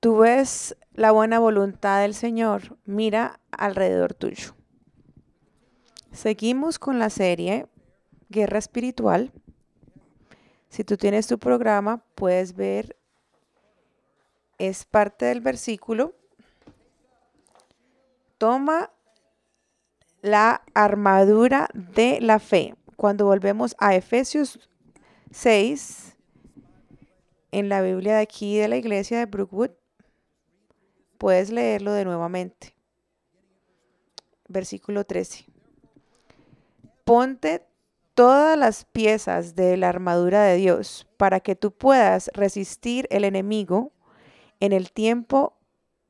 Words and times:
tú 0.00 0.18
ves 0.18 0.76
la 0.94 1.12
buena 1.12 1.38
voluntad 1.38 2.00
del 2.00 2.14
Señor, 2.14 2.78
mira 2.84 3.40
alrededor 3.52 4.14
tuyo. 4.14 4.54
Seguimos 6.10 6.78
con 6.78 6.98
la 6.98 7.10
serie 7.10 7.68
Guerra 8.28 8.58
Espiritual. 8.58 9.32
Si 10.68 10.84
tú 10.84 10.96
tienes 10.96 11.26
tu 11.26 11.38
programa, 11.38 12.02
puedes 12.14 12.54
ver, 12.56 12.96
es 14.58 14.84
parte 14.84 15.26
del 15.26 15.40
versículo. 15.40 16.14
Toma 18.38 18.90
la 20.22 20.62
armadura 20.74 21.68
de 21.74 22.20
la 22.20 22.38
fe. 22.38 22.74
Cuando 22.96 23.26
volvemos 23.26 23.74
a 23.78 23.94
Efesios 23.94 24.68
6, 25.30 26.16
en 27.52 27.68
la 27.68 27.82
Biblia 27.82 28.16
de 28.16 28.22
aquí 28.22 28.58
de 28.58 28.68
la 28.68 28.76
iglesia 28.76 29.18
de 29.18 29.26
Brookwood, 29.26 29.70
puedes 31.20 31.50
leerlo 31.50 31.92
de 31.92 32.06
nuevamente. 32.06 32.74
Versículo 34.48 35.04
13. 35.04 35.44
Ponte 37.04 37.66
todas 38.14 38.58
las 38.58 38.86
piezas 38.86 39.54
de 39.54 39.76
la 39.76 39.90
armadura 39.90 40.42
de 40.44 40.56
Dios 40.56 41.06
para 41.18 41.40
que 41.40 41.54
tú 41.54 41.72
puedas 41.72 42.30
resistir 42.32 43.06
el 43.10 43.24
enemigo 43.24 43.92
en 44.60 44.72
el 44.72 44.92
tiempo 44.92 45.58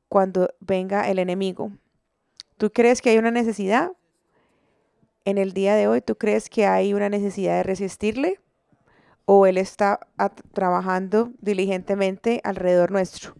cuando 0.07 0.47
venga 0.61 1.09
el 1.09 1.19
enemigo. 1.19 1.73
¿Tú 2.57 2.71
crees 2.71 3.01
que 3.01 3.09
hay 3.09 3.17
una 3.17 3.31
necesidad? 3.31 3.91
En 5.25 5.37
el 5.37 5.51
día 5.51 5.75
de 5.75 5.89
hoy, 5.89 6.01
¿tú 6.01 6.15
crees 6.15 6.49
que 6.49 6.65
hay 6.65 6.93
una 6.93 7.09
necesidad 7.09 7.57
de 7.57 7.63
resistirle? 7.63 8.39
¿O 9.25 9.45
Él 9.45 9.57
está 9.57 9.99
trabajando 10.53 11.33
diligentemente 11.41 12.39
alrededor 12.45 12.91
nuestro? 12.91 13.35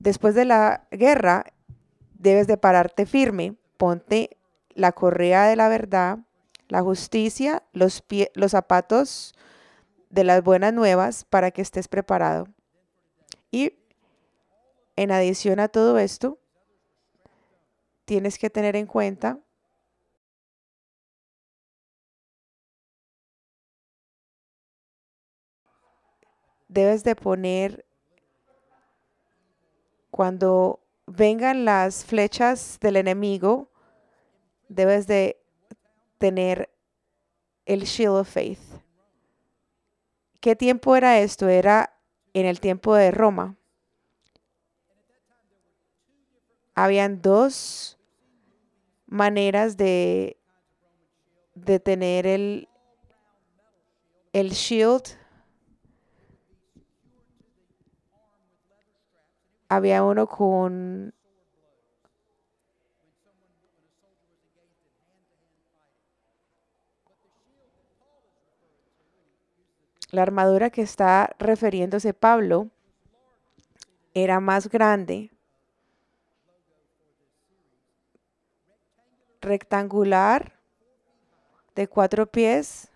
Después 0.00 0.34
de 0.34 0.46
la 0.46 0.86
guerra, 0.90 1.44
debes 2.14 2.46
de 2.46 2.56
pararte 2.56 3.04
firme, 3.04 3.54
ponte 3.76 4.38
la 4.74 4.92
correa 4.92 5.46
de 5.46 5.56
la 5.56 5.68
verdad, 5.68 6.20
la 6.68 6.80
justicia, 6.80 7.62
los, 7.72 8.02
los 8.34 8.50
zapatos 8.50 9.34
de 10.08 10.24
las 10.24 10.42
buenas 10.42 10.72
nuevas 10.72 11.24
para 11.24 11.50
que 11.50 11.60
estés 11.60 11.86
preparado. 11.86 12.48
Y 13.50 13.74
en 14.96 15.12
adición 15.12 15.60
a 15.60 15.68
todo 15.68 15.98
esto, 15.98 16.38
tienes 18.06 18.38
que 18.38 18.48
tener 18.48 18.76
en 18.76 18.86
cuenta 18.86 19.38
debes 26.68 27.04
de 27.04 27.16
poner 27.16 27.84
cuando 30.10 30.80
vengan 31.06 31.64
las 31.64 32.04
flechas 32.04 32.78
del 32.80 32.96
enemigo, 32.96 33.70
debes 34.68 35.06
de 35.06 35.40
tener 36.18 36.70
el 37.66 37.82
shield 37.82 38.16
of 38.16 38.28
faith. 38.28 38.60
¿Qué 40.40 40.56
tiempo 40.56 40.96
era 40.96 41.18
esto? 41.18 41.48
Era 41.48 41.96
en 42.32 42.46
el 42.46 42.60
tiempo 42.60 42.94
de 42.94 43.10
Roma. 43.10 43.56
Habían 46.74 47.20
dos 47.20 47.98
maneras 49.06 49.76
de, 49.76 50.38
de 51.54 51.78
tener 51.78 52.26
el, 52.26 52.68
el 54.32 54.50
shield. 54.50 55.19
Había 59.72 60.02
uno 60.02 60.26
con 60.26 61.14
la 70.10 70.22
armadura 70.22 70.70
que 70.70 70.82
está 70.82 71.36
refiriéndose 71.38 72.12
Pablo 72.14 72.68
era 74.12 74.40
más 74.40 74.68
grande 74.68 75.30
rectangular 79.40 80.58
de 81.76 81.86
cuatro 81.86 82.26
pies 82.26 82.90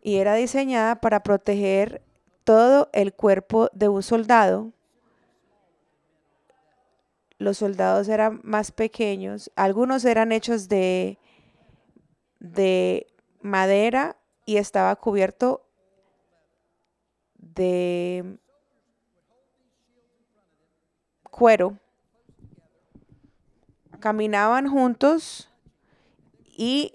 y 0.00 0.18
era 0.18 0.34
diseñada 0.34 1.00
para 1.00 1.24
proteger 1.24 2.00
todo 2.44 2.90
el 2.92 3.12
cuerpo 3.12 3.70
de 3.72 3.88
un 3.88 4.02
soldado. 4.02 4.72
Los 7.38 7.58
soldados 7.58 8.08
eran 8.08 8.40
más 8.44 8.70
pequeños, 8.70 9.50
algunos 9.56 10.04
eran 10.04 10.30
hechos 10.30 10.68
de, 10.68 11.18
de 12.38 13.06
madera 13.40 14.16
y 14.46 14.58
estaba 14.58 14.94
cubierto 14.96 15.66
de 17.36 18.38
cuero 21.30 21.78
caminaban 24.02 24.68
juntos 24.68 25.48
y 26.44 26.92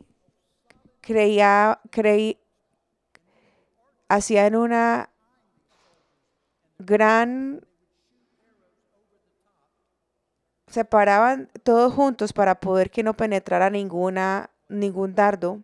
creía, 1.02 1.80
creí, 1.90 2.38
hacían 4.10 4.56
una 4.56 5.10
gran 6.80 7.66
se 10.68 10.84
paraban 10.86 11.50
todos 11.64 11.94
juntos 11.94 12.34
para 12.34 12.60
poder 12.60 12.92
que 12.92 13.04
no 13.04 13.16
penetrara 13.16 13.70
ninguna 13.70 14.50
ningún 14.70 15.16
dardo. 15.16 15.62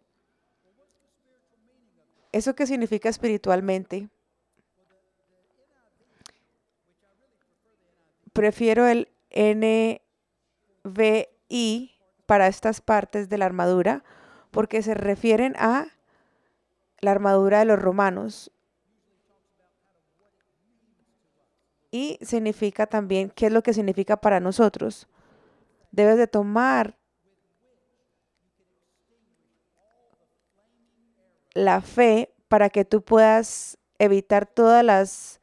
¿Eso 2.32 2.56
qué 2.56 2.66
significa 2.66 3.10
espiritualmente? 3.10 4.10
Prefiero 8.32 8.88
el 8.88 9.10
NV 9.30 10.00
y 11.50 11.92
para 12.26 12.48
estas 12.48 12.82
partes 12.82 13.30
de 13.30 13.38
la 13.38 13.46
armadura 13.46 14.04
porque 14.50 14.82
se 14.82 14.94
refieren 14.94 15.56
a 15.58 15.88
la 17.00 17.12
armadura 17.12 17.60
de 17.60 17.66
los 17.66 17.80
romanos. 17.80 18.53
Y 21.94 22.18
significa 22.22 22.88
también 22.88 23.30
qué 23.30 23.46
es 23.46 23.52
lo 23.54 23.62
que 23.62 23.74
significa 23.74 24.18
para 24.18 24.40
nosotros. 24.40 25.08
Debes 25.92 26.18
de 26.18 26.26
tomar 26.26 26.98
la 31.54 31.82
fe 31.82 32.34
para 32.48 32.70
que 32.70 32.84
tú 32.84 33.04
puedas 33.04 33.78
evitar 34.00 34.48
todas 34.48 34.84
las 34.84 35.40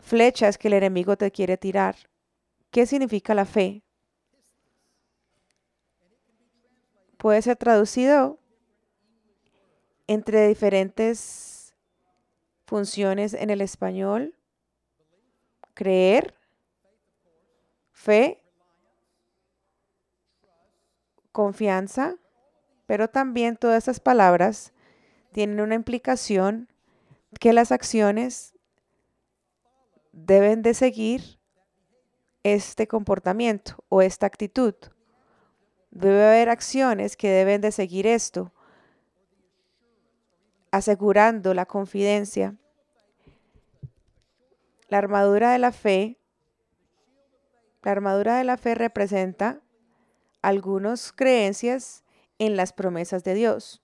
flechas 0.00 0.58
que 0.58 0.66
el 0.66 0.74
enemigo 0.74 1.16
te 1.16 1.30
quiere 1.30 1.56
tirar. 1.56 1.94
¿Qué 2.72 2.84
significa 2.84 3.34
la 3.34 3.44
fe? 3.44 3.84
puede 7.24 7.40
ser 7.40 7.56
traducido 7.56 8.38
entre 10.06 10.46
diferentes 10.46 11.74
funciones 12.66 13.32
en 13.32 13.48
el 13.48 13.62
español. 13.62 14.34
Creer, 15.74 16.34
fe, 17.92 18.42
confianza, 21.32 22.16
pero 22.86 23.08
también 23.10 23.56
todas 23.56 23.78
estas 23.78 24.00
palabras 24.00 24.72
tienen 25.32 25.60
una 25.60 25.74
implicación 25.74 26.68
que 27.40 27.52
las 27.52 27.72
acciones 27.72 28.54
deben 30.12 30.62
de 30.62 30.74
seguir 30.74 31.40
este 32.44 32.86
comportamiento 32.86 33.84
o 33.88 34.00
esta 34.02 34.26
actitud. 34.26 34.74
Debe 35.90 36.24
haber 36.24 36.50
acciones 36.50 37.16
que 37.16 37.30
deben 37.30 37.60
de 37.60 37.72
seguir 37.72 38.06
esto, 38.06 38.52
asegurando 40.70 41.54
la 41.54 41.66
confidencia. 41.66 42.56
La 44.88 44.98
armadura 44.98 45.52
de 45.52 45.58
la 45.58 45.72
fe, 45.72 46.18
la 47.82 47.92
armadura 47.92 48.38
de 48.38 48.44
la 48.44 48.56
fe 48.56 48.74
representa 48.74 49.60
algunas 50.42 51.12
creencias 51.12 52.04
en 52.38 52.56
las 52.56 52.72
promesas 52.72 53.24
de 53.24 53.34
Dios. 53.34 53.82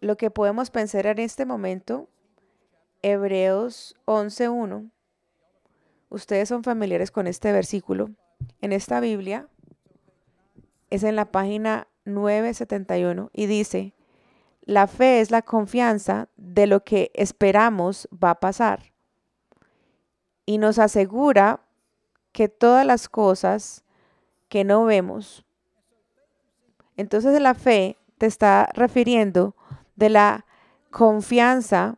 Lo 0.00 0.16
que 0.16 0.30
podemos 0.30 0.70
pensar 0.70 1.06
en 1.06 1.18
este 1.18 1.44
momento, 1.44 2.08
Hebreos 3.02 3.96
11.1. 4.06 4.90
Ustedes 6.08 6.48
son 6.48 6.62
familiares 6.62 7.10
con 7.10 7.26
este 7.26 7.52
versículo 7.52 8.10
en 8.60 8.72
esta 8.72 9.00
Biblia 9.00 9.48
es 10.90 11.02
en 11.02 11.16
la 11.16 11.30
página 11.30 11.88
971 12.04 13.30
y 13.32 13.46
dice, 13.46 13.94
La 14.68 14.86
fe 14.86 15.22
es 15.22 15.30
la 15.30 15.40
confianza 15.40 16.28
de 16.36 16.66
lo 16.66 16.84
que 16.84 17.10
esperamos 17.14 18.06
va 18.12 18.32
a 18.32 18.40
pasar 18.40 18.92
y 20.44 20.58
nos 20.58 20.78
asegura 20.78 21.60
que 22.32 22.50
todas 22.50 22.84
las 22.84 23.08
cosas 23.08 23.82
que 24.50 24.64
no 24.64 24.84
vemos. 24.84 25.46
Entonces 26.98 27.40
la 27.40 27.54
fe 27.54 27.96
te 28.18 28.26
está 28.26 28.68
refiriendo 28.74 29.56
de 29.96 30.10
la 30.10 30.44
confianza 30.90 31.96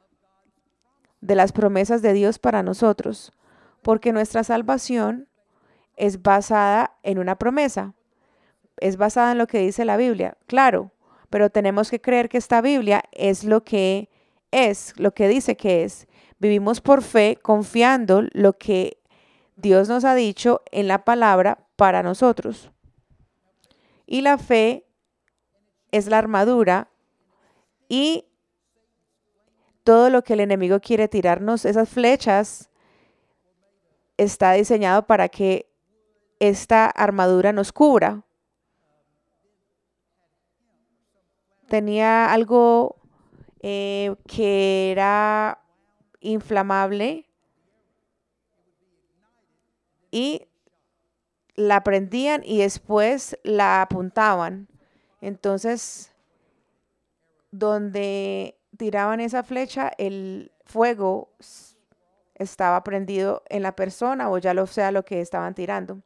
de 1.20 1.34
las 1.34 1.50
promesas 1.50 2.02
de 2.02 2.12
Dios 2.12 2.38
para 2.38 2.62
nosotros, 2.62 3.32
porque 3.82 4.12
nuestra 4.12 4.44
salvación 4.44 5.26
es 5.96 6.22
basada 6.22 6.96
en 7.02 7.18
una 7.18 7.34
promesa, 7.34 7.94
es 8.76 8.96
basada 8.96 9.32
en 9.32 9.38
lo 9.38 9.48
que 9.48 9.58
dice 9.58 9.84
la 9.84 9.96
Biblia, 9.96 10.38
claro, 10.46 10.92
pero 11.30 11.50
tenemos 11.50 11.90
que 11.90 12.00
creer 12.00 12.28
que 12.28 12.38
esta 12.38 12.60
Biblia 12.60 13.04
es 13.12 13.44
lo 13.44 13.64
que 13.64 14.10
es, 14.50 14.92
lo 14.96 15.14
que 15.14 15.28
dice 15.28 15.56
que 15.56 15.84
es. 15.84 16.08
Vivimos 16.38 16.80
por 16.80 17.02
fe 17.02 17.38
confiando 17.40 18.22
lo 18.32 18.58
que 18.58 18.98
Dios 19.56 19.88
nos 19.88 20.04
ha 20.04 20.14
dicho 20.14 20.62
en 20.72 20.88
la 20.88 21.04
palabra 21.04 21.66
para 21.76 22.02
nosotros. 22.02 22.70
Y 24.06 24.22
la 24.22 24.38
fe 24.38 24.86
es 25.92 26.06
la 26.08 26.18
armadura 26.18 26.90
y 27.88 28.26
todo 29.84 30.10
lo 30.10 30.22
que 30.22 30.34
el 30.34 30.40
enemigo 30.40 30.80
quiere 30.80 31.08
tirarnos, 31.08 31.64
esas 31.64 31.88
flechas, 31.88 32.70
está 34.16 34.52
diseñado 34.52 35.06
para 35.06 35.28
que 35.28 35.70
esta 36.38 36.86
armadura 36.86 37.52
nos 37.52 37.72
cubra. 37.72 38.24
Tenía 41.70 42.32
algo 42.32 42.96
eh, 43.60 44.16
que 44.26 44.90
era 44.90 45.60
inflamable 46.18 47.30
y 50.10 50.48
la 51.54 51.84
prendían 51.84 52.42
y 52.44 52.58
después 52.58 53.38
la 53.44 53.82
apuntaban. 53.82 54.66
Entonces, 55.20 56.12
donde 57.52 58.58
tiraban 58.76 59.20
esa 59.20 59.44
flecha, 59.44 59.92
el 59.96 60.50
fuego 60.64 61.30
estaba 62.34 62.82
prendido 62.82 63.44
en 63.48 63.62
la 63.62 63.76
persona 63.76 64.28
o 64.28 64.38
ya 64.38 64.54
lo 64.54 64.66
sea 64.66 64.90
lo 64.90 65.04
que 65.04 65.20
estaban 65.20 65.54
tirando. 65.54 66.02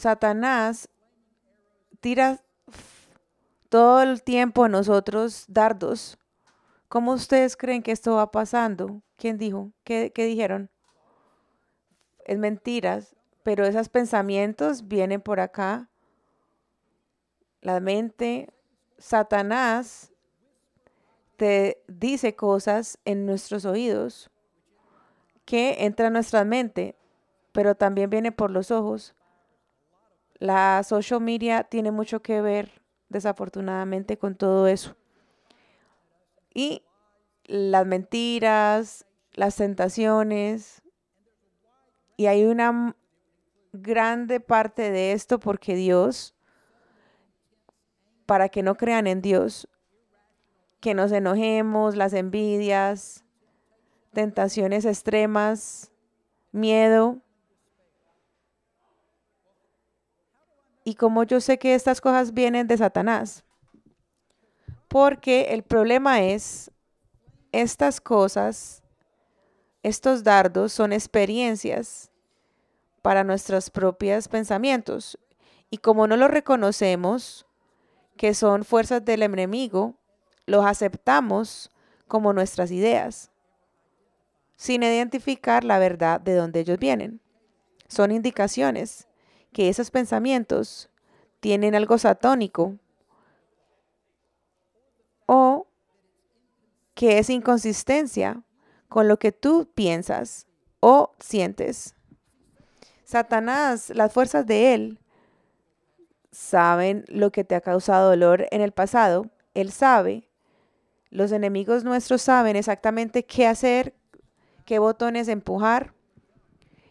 Satanás 0.00 0.88
tira 2.00 2.40
todo 3.68 4.00
el 4.00 4.22
tiempo 4.22 4.64
a 4.64 4.68
nosotros 4.70 5.44
dardos. 5.46 6.16
¿Cómo 6.88 7.12
ustedes 7.12 7.54
creen 7.54 7.82
que 7.82 7.92
esto 7.92 8.14
va 8.14 8.30
pasando? 8.30 9.02
¿Quién 9.18 9.36
dijo? 9.36 9.72
¿Qué, 9.84 10.10
qué 10.14 10.24
dijeron? 10.24 10.70
Es 12.24 12.38
mentiras, 12.38 13.14
pero 13.42 13.66
esos 13.66 13.90
pensamientos 13.90 14.88
vienen 14.88 15.20
por 15.20 15.38
acá 15.38 15.90
la 17.60 17.78
mente, 17.78 18.48
Satanás 18.96 20.14
te 21.36 21.82
dice 21.88 22.34
cosas 22.34 22.98
en 23.04 23.26
nuestros 23.26 23.66
oídos 23.66 24.30
que 25.44 25.84
entra 25.84 26.06
en 26.06 26.14
nuestra 26.14 26.46
mente, 26.46 26.96
pero 27.52 27.74
también 27.74 28.08
viene 28.08 28.32
por 28.32 28.50
los 28.50 28.70
ojos. 28.70 29.14
La 30.40 30.82
social 30.82 31.20
media 31.20 31.62
tiene 31.62 31.92
mucho 31.92 32.20
que 32.20 32.40
ver, 32.40 32.82
desafortunadamente, 33.08 34.18
con 34.18 34.34
todo 34.34 34.66
eso. 34.66 34.96
Y 36.52 36.82
las 37.44 37.86
mentiras, 37.86 39.06
las 39.34 39.54
tentaciones. 39.54 40.82
Y 42.16 42.26
hay 42.26 42.44
una 42.44 42.96
grande 43.72 44.40
parte 44.40 44.90
de 44.90 45.12
esto 45.12 45.38
porque 45.38 45.76
Dios 45.76 46.34
para 48.26 48.48
que 48.48 48.62
no 48.62 48.76
crean 48.76 49.08
en 49.08 49.22
Dios, 49.22 49.68
que 50.78 50.94
nos 50.94 51.10
enojemos, 51.10 51.96
las 51.96 52.12
envidias, 52.12 53.24
tentaciones 54.12 54.84
extremas, 54.84 55.90
miedo. 56.52 57.18
Y 60.84 60.94
como 60.94 61.24
yo 61.24 61.40
sé 61.40 61.58
que 61.58 61.74
estas 61.74 62.00
cosas 62.00 62.32
vienen 62.32 62.66
de 62.66 62.76
Satanás, 62.76 63.44
porque 64.88 65.52
el 65.52 65.62
problema 65.62 66.22
es, 66.22 66.70
estas 67.52 68.00
cosas, 68.00 68.82
estos 69.82 70.24
dardos 70.24 70.72
son 70.72 70.92
experiencias 70.92 72.10
para 73.02 73.24
nuestros 73.24 73.70
propios 73.70 74.28
pensamientos. 74.28 75.18
Y 75.70 75.78
como 75.78 76.06
no 76.06 76.16
los 76.16 76.30
reconocemos, 76.30 77.46
que 78.16 78.34
son 78.34 78.64
fuerzas 78.64 79.04
del 79.04 79.22
enemigo, 79.22 79.94
los 80.46 80.66
aceptamos 80.66 81.70
como 82.08 82.32
nuestras 82.32 82.70
ideas, 82.70 83.30
sin 84.56 84.82
identificar 84.82 85.64
la 85.64 85.78
verdad 85.78 86.20
de 86.20 86.34
donde 86.34 86.60
ellos 86.60 86.78
vienen. 86.78 87.20
Son 87.88 88.10
indicaciones 88.10 89.06
que 89.52 89.68
esos 89.68 89.90
pensamientos 89.90 90.90
tienen 91.40 91.74
algo 91.74 91.98
satónico 91.98 92.76
o 95.26 95.66
que 96.94 97.18
es 97.18 97.30
inconsistencia 97.30 98.42
con 98.88 99.08
lo 99.08 99.18
que 99.18 99.32
tú 99.32 99.70
piensas 99.74 100.46
o 100.80 101.14
sientes. 101.20 101.94
Satanás, 103.04 103.90
las 103.90 104.12
fuerzas 104.12 104.46
de 104.46 104.74
él, 104.74 105.00
saben 106.30 107.04
lo 107.08 107.32
que 107.32 107.44
te 107.44 107.54
ha 107.54 107.60
causado 107.60 108.10
dolor 108.10 108.46
en 108.50 108.60
el 108.60 108.72
pasado. 108.72 109.30
Él 109.54 109.72
sabe. 109.72 110.28
Los 111.10 111.32
enemigos 111.32 111.84
nuestros 111.84 112.22
saben 112.22 112.54
exactamente 112.54 113.24
qué 113.24 113.46
hacer, 113.46 113.94
qué 114.64 114.78
botones 114.78 115.26
empujar, 115.26 115.92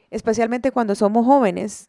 especialmente 0.10 0.72
cuando 0.72 0.94
somos 0.96 1.26
jóvenes. 1.26 1.88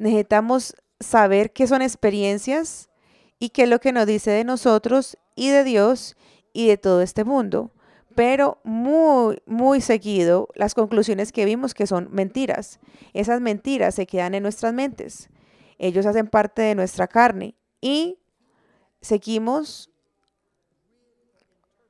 Necesitamos 0.00 0.74
saber 0.98 1.52
qué 1.52 1.66
son 1.66 1.82
experiencias 1.82 2.88
y 3.38 3.50
qué 3.50 3.62
es 3.62 3.68
lo 3.68 3.80
que 3.80 3.92
nos 3.92 4.06
dice 4.06 4.30
de 4.30 4.44
nosotros 4.44 5.16
y 5.34 5.50
de 5.50 5.64
Dios 5.64 6.16
y 6.52 6.68
de 6.68 6.76
todo 6.76 7.02
este 7.02 7.24
mundo. 7.24 7.72
Pero 8.14 8.60
muy, 8.64 9.40
muy 9.46 9.80
seguido, 9.80 10.48
las 10.54 10.74
conclusiones 10.74 11.32
que 11.32 11.44
vimos 11.44 11.74
que 11.74 11.86
son 11.86 12.08
mentiras. 12.10 12.80
Esas 13.12 13.40
mentiras 13.40 13.94
se 13.94 14.06
quedan 14.06 14.34
en 14.34 14.42
nuestras 14.42 14.74
mentes 14.74 15.30
ellos 15.80 16.04
hacen 16.04 16.26
parte 16.26 16.60
de 16.60 16.74
nuestra 16.74 17.08
carne 17.08 17.54
y 17.80 18.18
seguimos 19.00 19.90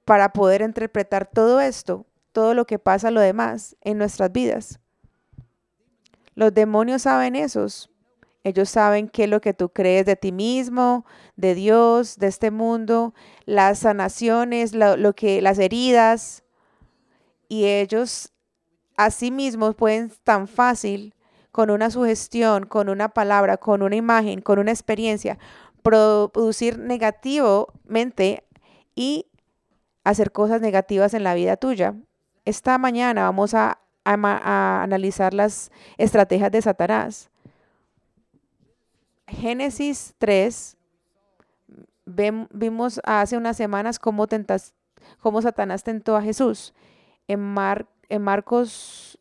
para 0.05 0.33
poder 0.33 0.63
interpretar 0.63 1.29
todo 1.29 1.61
esto, 1.61 2.07
todo 2.31 2.55
lo 2.55 2.67
que 2.67 2.79
pasa, 2.79 3.11
lo 3.11 3.21
demás 3.21 3.77
en 3.81 3.99
nuestras 3.99 4.31
vidas. 4.31 4.79
Los 6.35 6.55
demonios 6.55 7.03
saben 7.03 7.35
esos. 7.35 7.91
Ellos 8.43 8.71
saben 8.71 9.09
qué 9.09 9.25
es 9.25 9.31
lo 9.31 9.41
que 9.41 9.53
tú 9.53 9.69
crees 9.69 10.07
de 10.07 10.17
ti 10.17 10.33
mismo, 10.33 11.05
de 11.37 11.55
Dios, 11.55 12.17
de 12.17 12.27
este 12.29 12.51
mundo, 12.51 13.15
las 13.45 13.81
sanaciones, 13.81 14.75
lo, 14.75 14.97
lo 14.97 15.15
que, 15.15 15.43
las 15.43 15.59
heridas. 15.59 16.43
Y 17.49 17.67
ellos 17.67 18.33
mismos 19.31 19.75
pueden 19.75 20.13
tan 20.25 20.47
fácil 20.47 21.15
con 21.53 21.71
una 21.71 21.91
sugestión, 21.91 22.67
con 22.67 22.89
una 22.89 23.09
palabra, 23.09 23.57
con 23.57 23.83
una 23.83 23.97
imagen, 23.97 24.41
con 24.41 24.59
una 24.59 24.71
experiencia, 24.71 25.39
producir 25.83 26.79
negativamente 26.79 28.45
y 28.95 29.27
hacer 30.05 30.33
cosas 30.33 30.61
negativas 30.61 31.15
en 31.15 31.25
la 31.25 31.35
vida 31.35 31.57
tuya. 31.57 31.95
Esta 32.45 32.79
mañana 32.79 33.23
vamos 33.23 33.55
a, 33.55 33.79
analizar 34.05 35.35
las 35.35 35.71
estrategias 35.97 36.51
de 36.51 36.63
Satanás. 36.63 37.30
Génesis 39.31 40.15
3, 40.19 40.77
vimos 42.05 43.01
hace 43.05 43.37
unas 43.37 43.57
semanas 43.57 43.99
cómo, 43.99 44.27
tentas, 44.27 44.75
cómo 45.21 45.41
Satanás 45.41 45.85
tentó 45.85 46.17
a 46.17 46.23
Jesús. 46.23 46.75
En, 47.29 47.41
Mar, 47.41 47.87
en 48.09 48.23
Marcos 48.23 49.21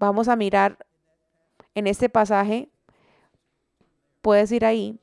Vamos 0.00 0.28
a 0.28 0.36
mirar 0.36 0.78
en 1.74 1.86
este 1.86 2.08
pasaje. 2.08 2.70
Puedes 4.22 4.50
ir 4.50 4.64
ahí. 4.64 4.98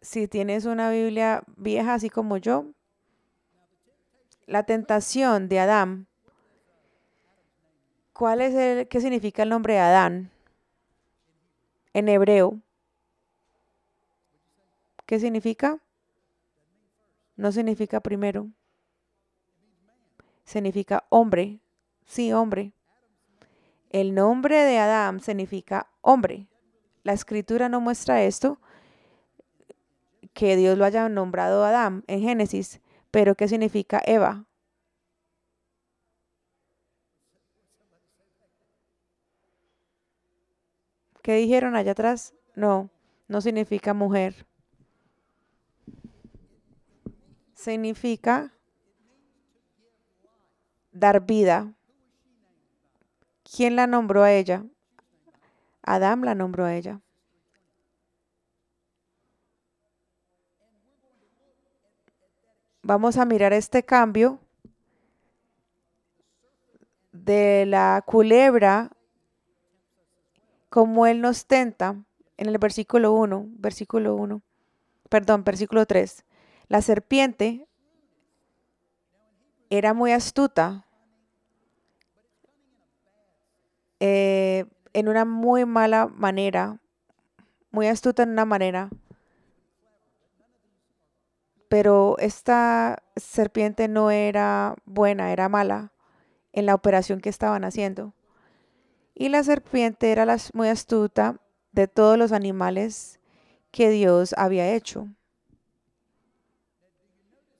Si 0.00 0.26
tienes 0.26 0.64
una 0.64 0.88
Biblia 0.88 1.42
vieja, 1.58 1.92
así 1.92 2.08
como 2.08 2.38
yo, 2.38 2.64
la 4.46 4.62
tentación 4.62 5.50
de 5.50 5.60
Adán 5.60 6.06
¿Cuál 8.14 8.40
es 8.42 8.54
el, 8.54 8.86
qué 8.86 9.00
significa 9.00 9.42
el 9.42 9.48
nombre 9.48 9.80
Adán? 9.80 10.30
En 11.92 12.08
hebreo. 12.08 12.60
¿Qué 15.04 15.18
significa? 15.18 15.80
No 17.34 17.50
significa 17.50 17.98
primero. 17.98 18.48
Significa 20.44 21.04
hombre. 21.08 21.58
Sí, 22.06 22.32
hombre. 22.32 22.72
El 23.90 24.14
nombre 24.14 24.58
de 24.58 24.78
Adán 24.78 25.20
significa 25.20 25.90
hombre. 26.00 26.46
La 27.02 27.14
escritura 27.14 27.68
no 27.68 27.80
muestra 27.80 28.22
esto, 28.22 28.60
que 30.32 30.54
Dios 30.54 30.78
lo 30.78 30.84
haya 30.84 31.08
nombrado 31.08 31.64
Adán 31.64 32.04
en 32.06 32.20
Génesis, 32.20 32.80
pero 33.10 33.34
¿qué 33.34 33.48
significa 33.48 34.00
Eva? 34.06 34.46
¿Qué 41.24 41.36
dijeron 41.36 41.74
allá 41.74 41.92
atrás? 41.92 42.34
No, 42.54 42.90
no 43.28 43.40
significa 43.40 43.94
mujer. 43.94 44.46
Significa 47.54 48.52
dar 50.92 51.24
vida. 51.24 51.72
¿Quién 53.42 53.74
la 53.74 53.86
nombró 53.86 54.22
a 54.22 54.32
ella? 54.32 54.66
Adán 55.80 56.20
la 56.26 56.34
nombró 56.34 56.66
a 56.66 56.74
ella. 56.74 57.00
Vamos 62.82 63.16
a 63.16 63.24
mirar 63.24 63.54
este 63.54 63.82
cambio 63.82 64.40
de 67.12 67.64
la 67.64 68.04
culebra 68.04 68.93
como 70.74 71.06
Él 71.06 71.20
nos 71.20 71.46
tenta 71.46 72.02
en 72.36 72.48
el 72.48 72.58
versículo 72.58 73.12
1, 73.12 73.46
versículo 73.58 74.16
1, 74.16 74.42
perdón, 75.08 75.44
versículo 75.44 75.86
3. 75.86 76.24
La 76.66 76.82
serpiente 76.82 77.68
era 79.70 79.94
muy 79.94 80.10
astuta 80.10 80.84
eh, 84.00 84.64
en 84.94 85.08
una 85.08 85.24
muy 85.24 85.64
mala 85.64 86.08
manera, 86.08 86.80
muy 87.70 87.86
astuta 87.86 88.24
en 88.24 88.30
una 88.30 88.44
manera, 88.44 88.90
pero 91.68 92.16
esta 92.18 93.00
serpiente 93.14 93.86
no 93.86 94.10
era 94.10 94.74
buena, 94.86 95.30
era 95.30 95.48
mala 95.48 95.92
en 96.52 96.66
la 96.66 96.74
operación 96.74 97.20
que 97.20 97.28
estaban 97.28 97.62
haciendo. 97.62 98.12
Y 99.14 99.28
la 99.28 99.42
serpiente 99.44 100.10
era 100.10 100.26
la, 100.26 100.38
muy 100.52 100.68
astuta 100.68 101.40
de 101.72 101.88
todos 101.88 102.18
los 102.18 102.32
animales 102.32 103.20
que 103.70 103.90
Dios 103.90 104.34
había 104.36 104.74
hecho. 104.74 105.08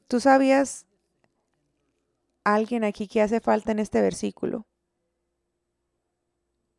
¿Tú 0.09 0.21
sabías 0.21 0.87
alguien 2.43 2.85
aquí 2.85 3.09
que 3.09 3.23
hace 3.23 3.41
falta 3.41 3.73
en 3.73 3.79
este 3.79 4.01
versículo? 4.01 4.67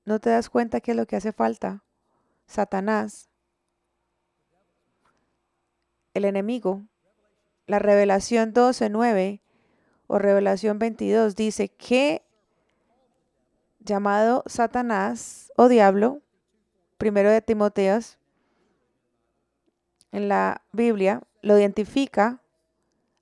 ¿No 0.06 0.20
te 0.20 0.30
das 0.30 0.50
cuenta 0.50 0.82
qué 0.82 0.92
es 0.92 0.98
lo 0.98 1.08
que 1.08 1.16
hace 1.16 1.32
falta? 1.32 1.84
Satanás, 2.46 3.30
el 6.14 6.26
enemigo. 6.26 6.84
La 7.68 7.80
revelación 7.80 8.54
12.9 8.54 9.42
o 10.08 10.20
revelación 10.20 10.78
22 10.78 11.36
dice 11.36 11.70
que 11.70 12.25
llamado 13.86 14.44
Satanás 14.48 15.54
o 15.56 15.70
diablo, 15.70 16.22
primero 16.98 17.30
de 17.30 17.42
Timoteos, 17.42 18.18
en 20.12 20.28
la 20.28 20.62
Biblia, 20.72 21.22
lo 21.42 21.58
identifica 21.58 22.42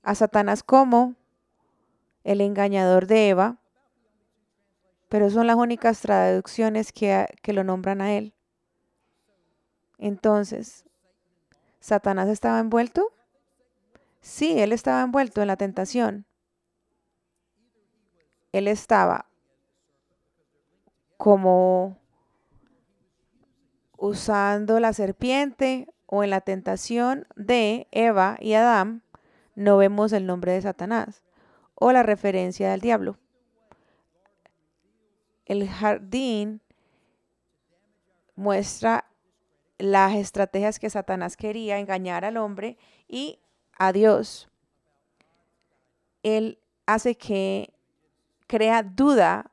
a 0.01 0.15
Satanás 0.15 0.63
como 0.63 1.15
el 2.23 2.39
engañador 2.41 3.07
de 3.07 3.29
Eva, 3.29 3.57
pero 5.09 5.29
son 5.29 5.47
las 5.47 5.57
únicas 5.57 6.01
traducciones 6.01 6.93
que, 6.93 7.27
que 7.41 7.53
lo 7.53 7.63
nombran 7.63 8.01
a 8.01 8.13
él. 8.13 8.33
Entonces, 9.97 10.85
¿Satanás 11.79 12.29
estaba 12.29 12.59
envuelto? 12.59 13.11
Sí, 14.21 14.59
él 14.59 14.71
estaba 14.71 15.01
envuelto 15.01 15.41
en 15.41 15.47
la 15.47 15.57
tentación. 15.57 16.25
Él 18.53 18.67
estaba 18.67 19.27
como 21.23 21.97
usando 23.95 24.81
la 24.81 24.91
serpiente 24.91 25.87
o 26.05 26.21
en 26.21 26.31
la 26.31 26.41
tentación 26.41 27.25
de 27.37 27.87
Eva 27.91 28.35
y 28.41 28.55
Adán, 28.55 29.03
no 29.55 29.77
vemos 29.77 30.11
el 30.11 30.25
nombre 30.25 30.51
de 30.51 30.61
Satanás 30.61 31.23
o 31.75 31.93
la 31.93 32.03
referencia 32.03 32.69
del 32.71 32.81
diablo. 32.81 33.17
El 35.45 35.69
jardín 35.69 36.59
muestra 38.35 39.05
las 39.77 40.15
estrategias 40.15 40.77
que 40.77 40.89
Satanás 40.89 41.37
quería 41.37 41.79
engañar 41.79 42.25
al 42.25 42.35
hombre 42.35 42.77
y 43.07 43.39
a 43.77 43.93
Dios. 43.93 44.49
Él 46.21 46.59
hace 46.85 47.15
que 47.15 47.73
crea 48.45 48.83
duda 48.83 49.52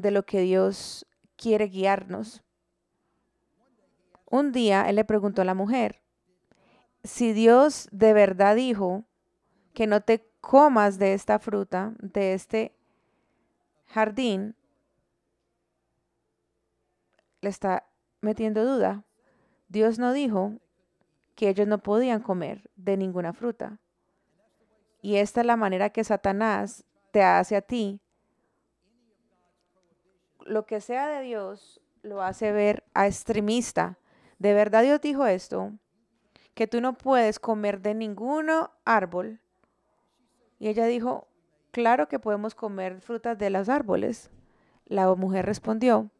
de 0.00 0.10
lo 0.10 0.24
que 0.24 0.40
Dios 0.40 1.06
quiere 1.36 1.66
guiarnos. 1.66 2.42
Un 4.26 4.52
día 4.52 4.88
él 4.88 4.96
le 4.96 5.04
preguntó 5.04 5.42
a 5.42 5.44
la 5.44 5.54
mujer, 5.54 6.02
si 7.02 7.32
Dios 7.32 7.88
de 7.92 8.12
verdad 8.12 8.56
dijo 8.56 9.04
que 9.72 9.86
no 9.86 10.00
te 10.02 10.26
comas 10.40 10.98
de 10.98 11.14
esta 11.14 11.38
fruta, 11.38 11.94
de 11.98 12.34
este 12.34 12.74
jardín, 13.86 14.54
le 17.40 17.48
está 17.48 17.86
metiendo 18.20 18.64
duda. 18.64 19.04
Dios 19.68 19.98
no 19.98 20.12
dijo 20.12 20.60
que 21.34 21.48
ellos 21.48 21.66
no 21.66 21.78
podían 21.78 22.20
comer 22.20 22.70
de 22.76 22.96
ninguna 22.96 23.32
fruta. 23.32 23.78
Y 25.00 25.16
esta 25.16 25.40
es 25.40 25.46
la 25.46 25.56
manera 25.56 25.90
que 25.90 26.04
Satanás 26.04 26.84
te 27.12 27.22
hace 27.22 27.56
a 27.56 27.62
ti 27.62 28.00
lo 30.50 30.66
que 30.66 30.80
sea 30.80 31.06
de 31.06 31.22
Dios 31.22 31.80
lo 32.02 32.22
hace 32.22 32.52
ver 32.52 32.82
a 32.92 33.06
extremista. 33.06 33.98
¿De 34.38 34.52
verdad 34.52 34.82
Dios 34.82 35.00
dijo 35.00 35.26
esto? 35.26 35.72
Que 36.54 36.66
tú 36.66 36.80
no 36.80 36.94
puedes 36.94 37.38
comer 37.38 37.80
de 37.80 37.94
ningún 37.94 38.50
árbol. 38.84 39.40
Y 40.58 40.68
ella 40.68 40.86
dijo, 40.86 41.28
claro 41.70 42.08
que 42.08 42.18
podemos 42.18 42.54
comer 42.54 43.00
frutas 43.00 43.38
de 43.38 43.48
los 43.50 43.68
árboles. 43.68 44.30
La 44.86 45.14
mujer 45.14 45.46
respondió, 45.46 46.10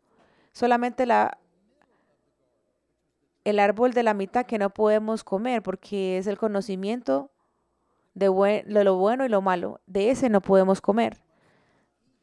solamente 0.52 1.06
la, 1.06 1.38
el 3.44 3.58
árbol 3.58 3.92
de 3.92 4.04
la 4.04 4.14
mitad 4.14 4.46
que 4.46 4.58
no 4.58 4.70
podemos 4.70 5.24
comer 5.24 5.60
porque 5.62 6.18
es 6.18 6.28
el 6.28 6.38
conocimiento 6.38 7.32
de, 8.14 8.28
de 8.64 8.84
lo 8.84 8.96
bueno 8.96 9.24
y 9.24 9.28
lo 9.28 9.42
malo. 9.42 9.80
De 9.86 10.10
ese 10.10 10.28
no 10.28 10.40
podemos 10.40 10.80
comer. 10.80 11.20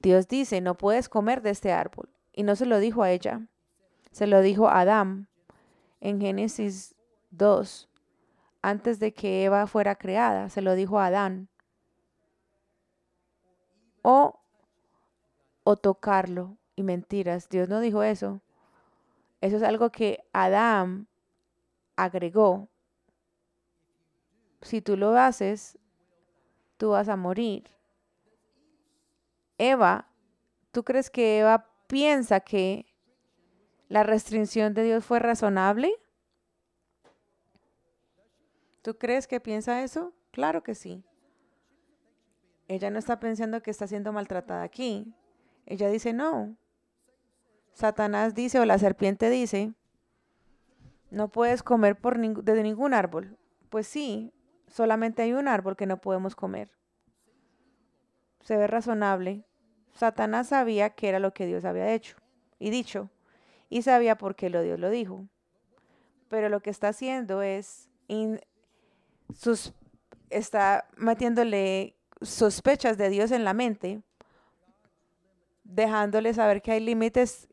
Dios 0.07 0.29
dice, 0.29 0.61
no 0.61 0.75
puedes 0.77 1.09
comer 1.09 1.41
de 1.41 1.49
este 1.49 1.73
árbol. 1.73 2.07
Y 2.31 2.43
no 2.43 2.55
se 2.55 2.65
lo 2.65 2.79
dijo 2.79 3.03
a 3.03 3.11
ella, 3.11 3.45
se 4.13 4.25
lo 4.25 4.39
dijo 4.39 4.69
a 4.69 4.79
Adán 4.79 5.27
en 5.99 6.21
Génesis 6.21 6.95
2, 7.31 7.89
antes 8.61 9.01
de 9.01 9.13
que 9.13 9.43
Eva 9.43 9.67
fuera 9.67 9.95
creada, 9.95 10.47
se 10.47 10.61
lo 10.61 10.75
dijo 10.75 10.97
a 10.97 11.07
Adán. 11.07 11.49
O, 14.01 14.39
o 15.65 15.75
tocarlo. 15.75 16.55
Y 16.77 16.83
mentiras, 16.83 17.49
Dios 17.49 17.67
no 17.67 17.81
dijo 17.81 18.01
eso. 18.01 18.39
Eso 19.41 19.57
es 19.57 19.63
algo 19.63 19.89
que 19.89 20.23
Adán 20.31 21.09
agregó. 21.97 22.69
Si 24.61 24.81
tú 24.81 24.95
lo 24.95 25.17
haces, 25.17 25.77
tú 26.77 26.91
vas 26.91 27.09
a 27.09 27.17
morir. 27.17 27.76
Eva, 29.57 30.09
¿tú 30.71 30.83
crees 30.83 31.09
que 31.09 31.39
Eva 31.39 31.69
piensa 31.87 32.39
que 32.39 32.85
la 33.89 34.03
restricción 34.03 34.73
de 34.73 34.83
Dios 34.83 35.05
fue 35.05 35.19
razonable? 35.19 35.93
¿Tú 38.81 38.97
crees 38.97 39.27
que 39.27 39.39
piensa 39.39 39.83
eso? 39.83 40.13
Claro 40.31 40.63
que 40.63 40.75
sí. 40.75 41.03
Ella 42.67 42.89
no 42.89 42.99
está 42.99 43.19
pensando 43.19 43.61
que 43.61 43.71
está 43.71 43.87
siendo 43.87 44.11
maltratada 44.11 44.63
aquí. 44.63 45.13
Ella 45.65 45.89
dice, 45.89 46.13
no. 46.13 46.57
Satanás 47.73 48.33
dice 48.35 48.59
o 48.59 48.65
la 48.65 48.77
serpiente 48.77 49.29
dice, 49.29 49.73
no 51.09 51.29
puedes 51.29 51.63
comer 51.63 51.97
por 51.97 52.17
de 52.17 52.63
ningún 52.63 52.93
árbol. 52.93 53.37
Pues 53.69 53.87
sí, 53.87 54.33
solamente 54.67 55.21
hay 55.21 55.33
un 55.33 55.47
árbol 55.47 55.75
que 55.75 55.85
no 55.85 55.97
podemos 55.97 56.35
comer. 56.35 56.71
Se 58.41 58.57
ve 58.57 58.67
razonable. 58.67 59.46
Satanás 59.97 60.49
sabía 60.49 60.91
que 60.91 61.09
era 61.09 61.19
lo 61.19 61.33
que 61.33 61.47
Dios 61.47 61.65
había 61.65 61.91
hecho 61.93 62.17
y 62.59 62.69
dicho, 62.69 63.09
y 63.69 63.81
sabía 63.81 64.17
por 64.17 64.35
qué 64.35 64.49
lo 64.49 64.61
Dios 64.61 64.79
lo 64.79 64.89
dijo. 64.89 65.25
Pero 66.29 66.49
lo 66.49 66.61
que 66.61 66.69
está 66.69 66.89
haciendo 66.89 67.41
es 67.41 67.89
sus, 69.33 69.73
está 70.29 70.87
metiéndole 70.97 71.95
sospechas 72.21 72.97
de 72.97 73.09
Dios 73.09 73.31
en 73.31 73.43
la 73.43 73.53
mente, 73.53 74.01
dejándole 75.63 76.33
saber 76.33 76.61
que 76.61 76.71
hay 76.73 76.79
límites 76.79 77.47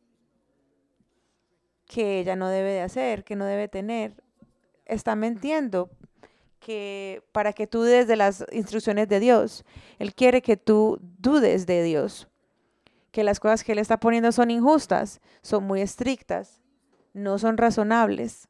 que 1.87 2.21
ella 2.21 2.37
no 2.37 2.49
debe 2.49 2.73
de 2.73 2.83
hacer, 2.83 3.25
que 3.25 3.37
no 3.37 3.45
debe 3.47 3.69
tener. 3.69 4.23
Está 4.85 5.17
mintiendo 5.17 5.91
que 6.61 7.23
para 7.33 7.53
que 7.53 7.67
tú 7.67 7.81
dudes 7.81 8.07
de 8.07 8.17
las 8.17 8.45
instrucciones 8.51 9.09
de 9.09 9.21
Dios. 9.21 9.65
Él 9.99 10.15
quiere 10.15 10.41
que 10.43 10.57
tú 10.57 10.99
dudes 11.01 11.67
de 11.67 11.83
Dios. 11.83 12.29
Que 13.15 13.23
las 13.23 13.39
cosas 13.39 13.63
que 13.63 13.71
Él 13.71 13.79
está 13.79 14.01
poniendo 14.01 14.33
son 14.33 14.51
injustas, 14.51 15.21
son 15.41 15.63
muy 15.63 15.81
estrictas, 15.81 16.61
no 17.13 17.39
son 17.39 17.57
razonables. 17.57 18.49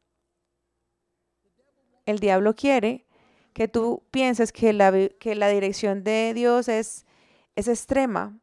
El 2.07 2.19
diablo 2.19 2.55
quiere 2.55 3.05
que 3.53 3.69
tú 3.69 4.05
pienses 4.11 4.53
que 4.53 4.73
la, 4.73 4.91
que 5.21 5.35
la 5.35 5.49
dirección 5.49 6.03
de 6.03 6.33
Dios 6.35 6.69
es, 6.69 7.05
es 7.57 7.69
extrema. 7.69 8.39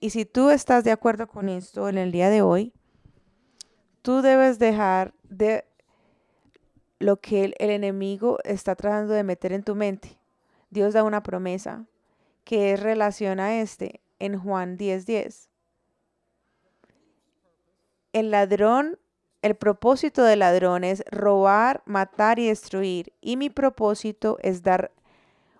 Y 0.00 0.08
si 0.08 0.24
tú 0.24 0.48
estás 0.48 0.84
de 0.84 0.92
acuerdo 0.92 1.28
con 1.28 1.50
esto 1.50 1.90
en 1.90 1.98
el 1.98 2.10
día 2.10 2.30
de 2.30 2.40
hoy, 2.40 2.72
tú 4.00 4.22
debes 4.22 4.58
dejar 4.58 5.12
de 5.24 5.66
lo 6.98 7.20
que 7.20 7.44
el, 7.44 7.54
enemigo 7.58 8.38
está 8.42 8.74
tratando 8.74 9.12
de 9.12 9.22
meter 9.22 9.52
en 9.52 9.64
tu 9.64 9.74
mente. 9.74 10.18
Dios 10.70 10.94
da 10.94 11.04
una 11.04 11.22
promesa 11.22 11.84
que 12.48 12.72
es 12.72 12.80
relación 12.80 13.40
a 13.40 13.60
este 13.60 14.00
en 14.18 14.38
Juan 14.38 14.78
10:10. 14.78 15.04
10. 15.04 15.50
El 18.14 18.30
ladrón, 18.30 18.98
el 19.42 19.54
propósito 19.54 20.24
del 20.24 20.38
ladrón 20.38 20.82
es 20.82 21.04
robar, 21.10 21.82
matar 21.84 22.38
y 22.38 22.48
destruir. 22.48 23.12
Y 23.20 23.36
mi 23.36 23.50
propósito 23.50 24.38
es 24.40 24.62
dar 24.62 24.92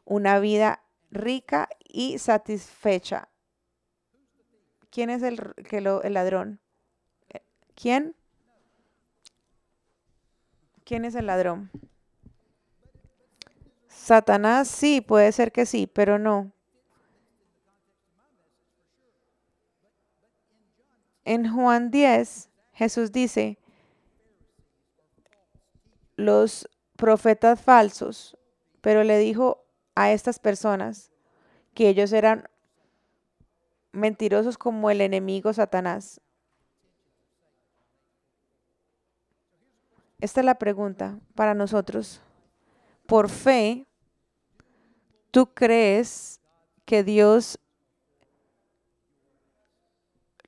una 0.07 0.40
vida 0.40 0.83
rica 1.11 1.68
y 1.87 2.16
satisfecha. 2.16 3.28
¿Quién 4.88 5.11
es 5.11 5.23
el, 5.23 5.54
que 5.68 5.83
lo, 5.83 6.02
el 6.02 6.14
ladrón? 6.14 6.59
¿Quién? 7.75 8.16
¿Quién 10.85 11.04
es 11.04 11.14
el 11.14 11.26
ladrón? 11.26 11.71
Satanás 13.88 14.68
sí, 14.68 15.02
puede 15.02 15.33
ser 15.33 15.52
que 15.52 15.66
sí, 15.66 15.87
pero 15.87 16.18
no. 16.18 16.54
En 21.28 21.52
Juan 21.52 21.90
10, 21.90 22.49
Jesús 22.73 23.12
dice, 23.12 23.58
los 26.16 26.66
profetas 26.97 27.61
falsos, 27.61 28.38
pero 28.80 29.04
le 29.04 29.18
dijo 29.18 29.62
a 29.94 30.11
estas 30.11 30.38
personas 30.38 31.11
que 31.75 31.90
ellos 31.90 32.14
eran 32.14 32.49
mentirosos 33.92 34.56
como 34.56 34.88
el 34.90 35.02
enemigo 35.02 35.52
Satanás. 35.52 36.18
Esta 40.23 40.40
es 40.40 40.47
la 40.47 40.54
pregunta 40.54 41.20
para 41.35 41.52
nosotros. 41.52 42.23
Por 43.04 43.28
fe, 43.28 43.87
¿tú 45.30 45.52
crees 45.52 46.40
que 46.87 47.04
Dios, 47.04 47.58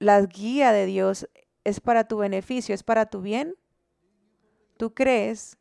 la 0.00 0.23
guía 0.23 0.73
de 0.73 0.87
Dios 0.87 1.28
es 1.62 1.78
para 1.78 2.09
tu 2.09 2.16
beneficio, 2.19 2.75
es 2.75 2.83
para 2.83 3.07
tu 3.07 3.21
bien? 3.21 3.54
¿Tú 4.76 4.94
crees 4.94 5.59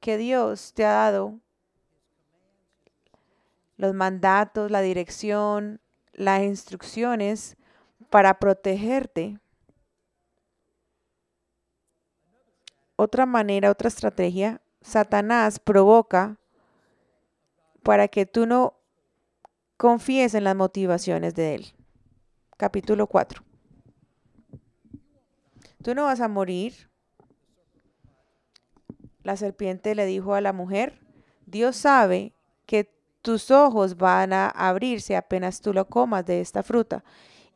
que 0.00 0.18
Dios 0.18 0.74
te 0.74 0.84
ha 0.84 0.90
dado 0.90 1.38
los 3.76 3.94
mandatos, 3.94 4.70
la 4.70 4.80
dirección, 4.80 5.80
las 6.12 6.42
instrucciones 6.42 7.56
para 8.10 8.40
protegerte? 8.40 9.38
Otra 12.96 13.26
manera, 13.26 13.70
otra 13.70 13.86
estrategia, 13.86 14.60
Satanás 14.80 15.60
provoca 15.60 16.36
para 17.84 18.08
que 18.08 18.26
tú 18.26 18.46
no 18.46 18.74
confíes 19.76 20.34
en 20.34 20.44
las 20.44 20.56
motivaciones 20.56 21.34
de 21.36 21.54
él. 21.54 21.74
Capítulo 22.62 23.08
4. 23.08 23.42
Tú 25.82 25.96
no 25.96 26.04
vas 26.04 26.20
a 26.20 26.28
morir. 26.28 26.88
La 29.24 29.36
serpiente 29.36 29.96
le 29.96 30.06
dijo 30.06 30.34
a 30.34 30.40
la 30.40 30.52
mujer, 30.52 31.00
Dios 31.44 31.74
sabe 31.74 32.34
que 32.66 32.88
tus 33.20 33.50
ojos 33.50 33.96
van 33.96 34.32
a 34.32 34.46
abrirse 34.46 35.16
apenas 35.16 35.60
tú 35.60 35.72
lo 35.72 35.88
comas 35.88 36.24
de 36.24 36.40
esta 36.40 36.62
fruta, 36.62 37.02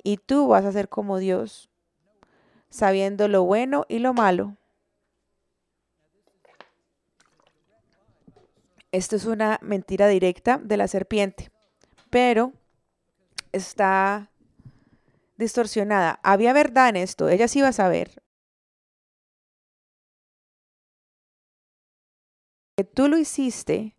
y 0.03 0.16
tú 0.16 0.49
vas 0.49 0.64
a 0.64 0.73
ser 0.73 0.88
como 0.88 1.19
Dios, 1.19 1.71
sabiendo 2.69 3.29
lo 3.29 3.45
bueno 3.45 3.87
y 3.88 4.01
lo 4.01 4.12
malo. 4.12 4.57
Esto 8.90 9.14
es 9.14 9.25
una 9.25 9.61
mentira 9.62 10.09
directa 10.09 10.59
de 10.61 10.77
la 10.77 10.88
serpiente, 10.88 11.53
pero 12.11 12.55
está 13.53 14.33
distorsionada. 15.37 16.20
Había 16.22 16.53
verdad 16.53 16.88
en 16.90 16.96
esto, 16.96 17.29
ella 17.29 17.49
sí 17.49 17.61
iba 17.61 17.68
a 17.68 17.72
saber. 17.72 18.22
Que 22.77 22.85
tú 22.85 23.09
lo 23.09 23.16
hiciste, 23.16 23.94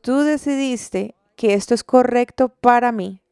tú 0.00 0.18
decidiste 0.20 1.14
que 1.36 1.54
esto 1.54 1.74
es 1.74 1.84
correcto 1.84 2.48
para 2.48 2.92
mí. 2.92 3.22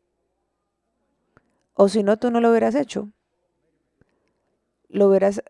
O 1.74 1.88
si 1.88 2.02
no, 2.02 2.18
tú 2.18 2.30
no 2.30 2.40
lo 2.40 2.50
hubieras 2.50 2.74
hecho. 2.74 3.10
Lo 4.88 5.08
hubieras, 5.08 5.42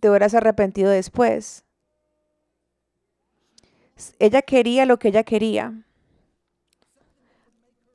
te 0.00 0.08
hubieras 0.08 0.34
arrepentido 0.34 0.90
después. 0.90 1.64
Ella 4.18 4.42
quería 4.42 4.86
lo 4.86 4.98
que 4.98 5.08
ella 5.08 5.22
quería. 5.22 5.84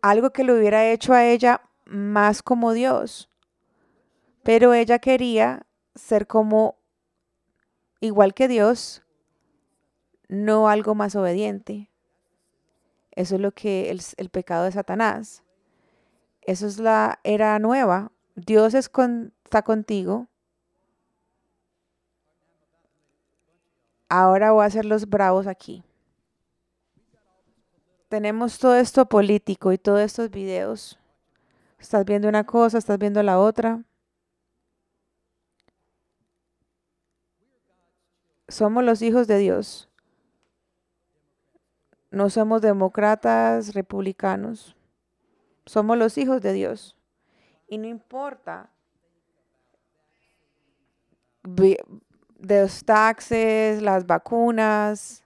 Algo 0.01 0.29
que 0.29 0.43
le 0.43 0.53
hubiera 0.53 0.89
hecho 0.89 1.13
a 1.13 1.25
ella 1.25 1.68
más 1.89 2.41
como 2.41 2.73
Dios. 2.73 3.29
Pero 4.43 4.73
ella 4.73 4.99
quería 4.99 5.65
ser 5.95 6.27
como 6.27 6.77
igual 7.99 8.33
que 8.33 8.47
Dios, 8.47 9.03
no 10.27 10.69
algo 10.69 10.95
más 10.95 11.15
obediente. 11.15 11.91
Eso 13.11 13.35
es 13.35 13.41
lo 13.41 13.51
que 13.51 13.91
el, 13.91 14.01
el 14.17 14.29
pecado 14.29 14.63
de 14.63 14.71
Satanás. 14.71 15.43
Eso 16.41 16.67
es 16.67 16.79
la 16.79 17.19
era 17.23 17.59
nueva. 17.59 18.11
Dios 18.35 18.73
está 18.73 19.61
contigo. 19.63 20.27
Ahora 24.07 24.51
voy 24.51 24.63
a 24.63 24.67
hacer 24.67 24.85
los 24.85 25.09
bravos 25.09 25.45
aquí 25.45 25.83
tenemos 28.09 28.57
todo 28.57 28.75
esto 28.75 29.05
político 29.05 29.71
y 29.71 29.77
todos 29.77 30.01
estos 30.01 30.31
videos. 30.31 30.98
Estás 31.79 32.05
viendo 32.05 32.27
una 32.27 32.45
cosa, 32.45 32.77
estás 32.77 32.99
viendo 32.99 33.23
la 33.23 33.39
otra. 33.39 33.83
Somos 38.47 38.83
los 38.83 39.01
hijos 39.01 39.27
de 39.27 39.37
Dios. 39.37 39.89
No 42.11 42.29
somos 42.29 42.61
demócratas, 42.61 43.73
republicanos. 43.73 44.75
Somos 45.65 45.97
los 45.97 46.17
hijos 46.17 46.41
de 46.41 46.53
Dios. 46.53 46.97
Y 47.67 47.77
no 47.77 47.87
importa 47.87 48.71
los 51.43 52.83
taxes, 52.83 53.81
las 53.81 54.05
vacunas, 54.05 55.23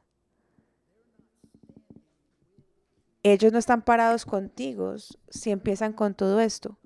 ellos 3.23 3.53
no 3.53 3.59
están 3.59 3.81
parados 3.81 4.25
contigo 4.25 4.95
si 5.29 5.51
empiezan 5.51 5.93
con 5.93 6.13
todo 6.13 6.41
esto. 6.41 6.77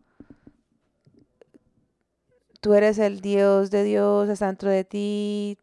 Tú 2.61 2.73
eres 2.73 2.99
el 2.99 3.21
Dios 3.21 3.71
de 3.71 3.83
Dios, 3.83 4.29
está 4.29 4.47
dentro 4.47 4.69
de 4.69 4.83
ti. 4.83 5.57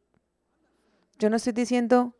Yo 1.18 1.30
no 1.30 1.36
estoy 1.36 1.52
diciendo 1.52 2.14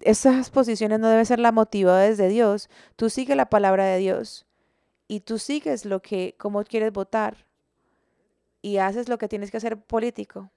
esas 0.00 0.50
posiciones 0.50 0.98
no 0.98 1.08
deben 1.08 1.26
ser 1.26 1.38
la 1.38 1.52
motivada 1.52 2.02
desde 2.02 2.28
Dios. 2.28 2.68
Tú 2.96 3.10
sigues 3.10 3.36
la 3.36 3.50
palabra 3.50 3.84
de 3.84 3.98
Dios 3.98 4.46
y 5.08 5.20
tú 5.20 5.38
sigues 5.38 5.84
lo 5.84 6.00
que, 6.00 6.34
como 6.38 6.64
quieres 6.64 6.92
votar 6.92 7.46
y 8.62 8.78
haces 8.78 9.08
lo 9.08 9.18
que 9.18 9.28
tienes 9.28 9.50
que 9.50 9.58
hacer 9.58 9.80
político. 9.80 10.50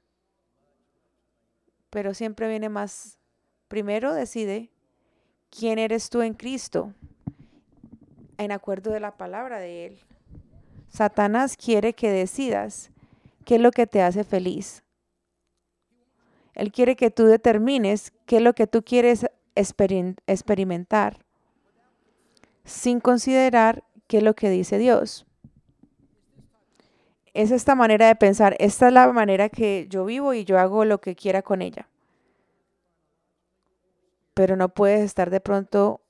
Pero 1.90 2.14
siempre 2.14 2.48
viene 2.48 2.70
más 2.70 3.20
primero 3.68 4.14
decide 4.14 4.70
quién 5.50 5.80
eres 5.80 6.10
tú 6.10 6.22
en 6.22 6.34
Cristo, 6.34 6.94
en 8.38 8.52
acuerdo 8.52 8.92
de 8.92 9.00
la 9.00 9.16
palabra 9.18 9.60
de 9.60 9.86
Él. 9.86 10.00
Satanás 10.90 11.58
quiere 11.58 11.94
que 11.94 12.12
decidas 12.12 12.92
qué 13.46 13.56
es 13.56 13.62
lo 13.62 13.72
que 13.72 13.88
te 13.88 14.02
hace 14.02 14.24
feliz. 14.24 14.84
Él 16.56 16.72
quiere 16.72 16.96
que 16.96 17.10
tú 17.10 17.26
determines 17.26 18.14
qué 18.26 18.38
es 18.38 18.42
lo 18.42 18.54
que 18.54 18.68
tú 18.68 18.84
quieres 18.84 19.26
experimentar 19.56 21.24
sin 22.66 23.00
considerar 23.00 23.84
qué 24.08 24.18
es 24.18 24.24
lo 24.24 24.36
que 24.36 24.50
dice 24.50 24.78
Dios. 24.78 25.26
Es 27.34 27.52
esta 27.52 27.76
manera 27.76 28.08
de 28.08 28.16
pensar, 28.16 28.56
esta 28.60 28.88
es 28.88 28.94
la 28.94 29.12
manera 29.12 29.50
que 29.50 29.88
yo 29.90 30.06
vivo 30.06 30.34
y 30.34 30.46
yo 30.46 30.60
hago 30.60 30.86
lo 30.86 31.02
que 31.02 31.16
quiera 31.16 31.42
con 31.42 31.62
ella. 31.62 31.90
Pero 34.34 34.56
no 34.56 34.70
puedes 34.70 35.02
estar 35.02 35.30
de 35.30 35.40
pronto 35.40 36.02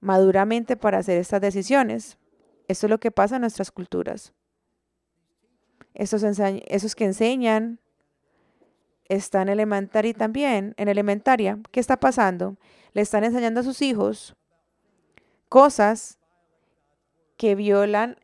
maduramente 0.00 0.76
para 0.76 0.98
hacer 0.98 1.18
estas 1.18 1.40
decisiones. 1.40 2.18
Esto 2.68 2.86
es 2.86 2.90
lo 2.90 2.98
que 2.98 3.10
pasa 3.10 3.36
en 3.36 3.42
nuestras 3.42 3.70
culturas. 3.70 4.32
Esos, 5.94 6.22
que 6.94 7.04
enseñan 7.04 7.80
están 9.08 9.48
en 9.48 9.54
elementaria 9.54 10.14
también, 10.14 10.74
en 10.76 10.88
elementaria. 10.88 11.58
¿Qué 11.70 11.80
está 11.80 11.98
pasando? 11.98 12.56
Le 12.92 13.02
están 13.02 13.24
enseñando 13.24 13.60
a 13.60 13.64
sus 13.64 13.82
hijos 13.82 14.36
cosas 15.48 16.18
que 17.36 17.54
violan 17.54 18.16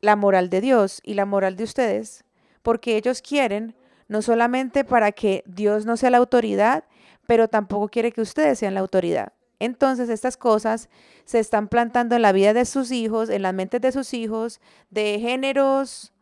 la 0.00 0.16
moral 0.16 0.50
de 0.50 0.60
Dios 0.60 1.00
y 1.04 1.14
la 1.14 1.24
moral 1.24 1.56
de 1.56 1.64
ustedes, 1.64 2.24
porque 2.62 2.96
ellos 2.96 3.22
quieren 3.22 3.76
no 4.08 4.20
solamente 4.20 4.84
para 4.84 5.12
que 5.12 5.44
Dios 5.46 5.86
no 5.86 5.96
sea 5.96 6.10
la 6.10 6.18
autoridad, 6.18 6.84
pero 7.26 7.48
tampoco 7.48 7.88
quiere 7.88 8.12
que 8.12 8.20
ustedes 8.20 8.58
sean 8.58 8.74
la 8.74 8.80
autoridad. 8.80 9.32
Entonces 9.58 10.08
estas 10.08 10.36
cosas 10.36 10.88
se 11.24 11.38
están 11.38 11.68
plantando 11.68 12.16
en 12.16 12.22
la 12.22 12.32
vida 12.32 12.52
de 12.52 12.64
sus 12.64 12.90
hijos, 12.90 13.28
en 13.28 13.42
las 13.42 13.54
mentes 13.54 13.80
de 13.80 13.92
sus 13.92 14.12
hijos, 14.12 14.60
de 14.90 15.20
géneros, 15.20 16.12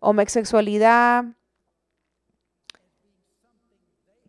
homosexualidad, 0.00 1.26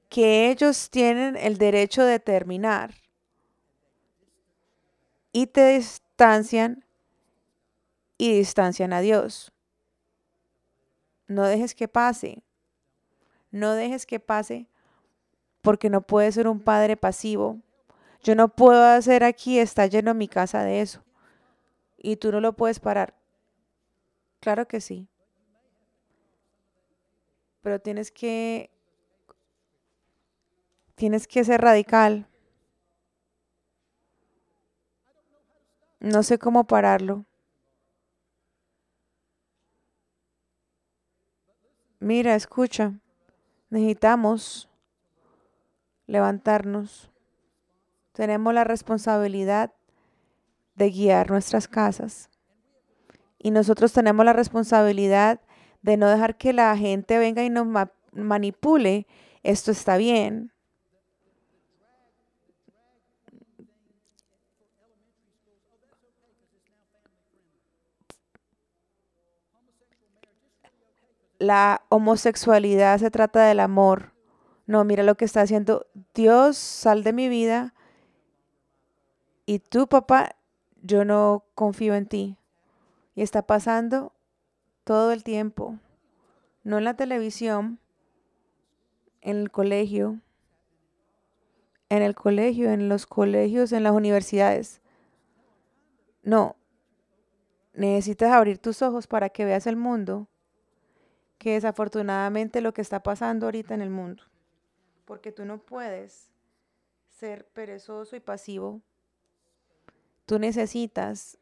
que 0.10 0.50
ellos 0.50 0.90
tienen 0.90 1.38
el 1.38 1.58
derecho 1.58 2.04
de 2.04 2.12
determinar 2.12 2.94
y 5.32 5.48
te 5.48 5.78
distancian 5.78 6.84
y 8.18 8.38
distancian 8.38 8.92
a 8.94 9.02
Dios. 9.02 9.54
No 11.28 11.46
dejes 11.46 11.76
que 11.76 11.88
pase. 11.88 12.44
No 13.52 13.74
dejes 13.74 14.06
que 14.06 14.20
pase 14.20 14.68
porque 15.62 15.90
no 15.90 16.02
puedes 16.02 16.36
ser 16.36 16.48
un 16.48 16.60
padre 16.60 16.98
pasivo. 16.98 17.60
Yo 18.24 18.36
no 18.36 18.50
puedo 18.50 18.84
hacer 18.84 19.24
aquí, 19.24 19.60
está 19.60 19.88
lleno 19.88 20.14
mi 20.14 20.28
casa 20.28 20.64
de 20.64 20.82
eso. 20.82 21.04
Y 21.98 22.18
tú 22.18 22.32
no 22.32 22.42
lo 22.42 22.54
puedes 22.54 22.80
parar. 22.80 23.16
Claro 24.40 24.68
que 24.68 24.82
sí. 24.82 25.08
Pero 27.62 27.80
tienes 27.80 28.12
que 28.12 28.70
tienes 30.96 31.28
que 31.28 31.44
ser 31.44 31.62
radical. 31.62 32.28
No 36.00 36.24
sé 36.24 36.38
cómo 36.38 36.66
pararlo. 36.66 37.26
Mira, 42.00 42.36
escucha, 42.36 42.94
necesitamos 43.70 44.70
levantarnos. 46.08 47.12
Tenemos 48.14 48.54
la 48.54 48.64
responsabilidad 48.64 49.74
de 50.76 50.90
guiar 50.90 51.30
nuestras 51.30 51.68
casas. 51.68 52.30
Y 53.38 53.52
nosotros 53.52 53.94
tenemos 53.94 54.26
la 54.26 54.34
responsabilidad 54.34 55.42
de 55.84 55.98
no 55.98 56.10
dejar 56.10 56.38
que 56.38 56.54
la 56.54 56.76
gente 56.76 57.20
venga 57.20 57.44
y 57.44 57.50
nos 57.50 57.68
manipule. 58.12 59.06
Esto 59.44 59.72
está 59.72 59.98
bien. 59.98 60.52
la 71.40 71.82
homosexualidad 71.90 73.00
se 73.00 73.12
trata 73.12 73.46
del 73.46 73.60
amor. 73.60 74.17
No, 74.68 74.84
mira 74.84 75.02
lo 75.04 75.16
que 75.16 75.26
está 75.26 75.42
haciendo. 75.42 75.88
Dios, 76.14 76.58
sal 76.58 77.04
de 77.04 77.14
mi 77.14 77.30
vida. 77.30 77.74
Y 79.46 79.60
tú, 79.60 79.88
papá, 79.88 80.36
yo 80.84 81.06
no 81.06 81.46
confío 81.56 81.96
en 81.96 82.06
ti. 82.06 82.38
Y 83.16 83.24
está 83.24 83.42
pasando 83.42 84.14
todo 84.84 85.14
el 85.14 85.24
tiempo. 85.24 85.80
No 86.64 86.78
en 86.78 86.84
la 86.84 86.96
televisión, 86.96 87.80
en 89.22 89.38
el 89.38 89.52
colegio, 89.52 90.20
en 91.90 92.02
el 92.02 92.14
colegio, 92.14 92.70
en 92.70 92.90
los 92.90 93.06
colegios, 93.06 93.72
en 93.72 93.84
las 93.84 93.94
universidades. 93.94 94.82
No, 96.24 96.58
necesitas 97.74 98.34
abrir 98.34 98.58
tus 98.58 98.82
ojos 98.82 99.08
para 99.08 99.30
que 99.30 99.46
veas 99.46 99.66
el 99.66 99.78
mundo 99.78 100.28
que 101.38 101.54
desafortunadamente 101.54 102.62
lo 102.62 102.74
que 102.74 102.82
está 102.82 103.02
pasando 103.02 103.46
ahorita 103.46 103.74
en 103.74 103.82
el 103.82 103.90
mundo. 103.90 104.24
Porque 105.08 105.32
tú 105.32 105.46
no 105.46 105.58
puedes 105.58 106.30
ser 107.10 107.48
perezoso 107.48 108.18
y 108.18 108.20
pasivo. 108.20 108.82
Tú 110.26 110.38
necesitas 110.38 111.38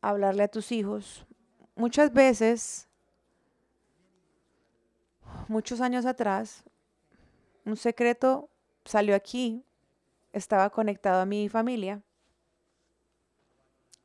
hablarle 0.00 0.42
a 0.42 0.48
tus 0.48 0.72
hijos. 0.72 1.24
Muchas 1.76 2.12
veces, 2.12 2.88
muchos 5.46 5.80
años 5.80 6.06
atrás, 6.06 6.64
un 7.64 7.76
secreto 7.76 8.50
salió 8.84 9.14
aquí, 9.14 9.64
estaba 10.32 10.70
conectado 10.70 11.20
a 11.20 11.26
mi 11.26 11.48
familia. 11.48 12.02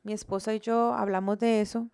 Mi 0.04 0.12
esposa 0.12 0.54
y 0.54 0.60
yo 0.60 0.94
hablamos 0.94 1.40
de 1.40 1.60
eso 1.60 1.90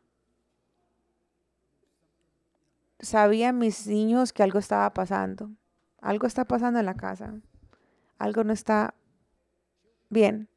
sabían 3.00 3.58
mis 3.58 3.86
niños 3.86 4.32
que 4.32 4.42
algo 4.42 4.58
estaba 4.58 4.92
pasando. 4.92 5.50
Algo 6.00 6.26
está 6.26 6.44
pasando 6.44 6.78
en 6.78 6.86
la 6.86 6.94
casa. 6.94 7.34
Algo 8.18 8.44
no 8.44 8.52
está 8.52 8.94
bien. 10.08 10.48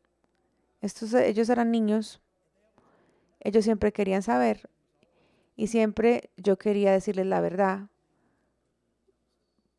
Estos, 0.82 1.14
ellos 1.14 1.50
eran 1.50 1.72
niños. 1.72 2.22
Ellos 3.40 3.64
siempre 3.64 3.92
querían 3.92 4.22
saber. 4.22 4.70
Y 5.56 5.68
siempre 5.68 6.30
yo 6.38 6.58
quería 6.58 6.92
decirles 6.92 7.26
la 7.26 7.42
verdad. 7.42 7.88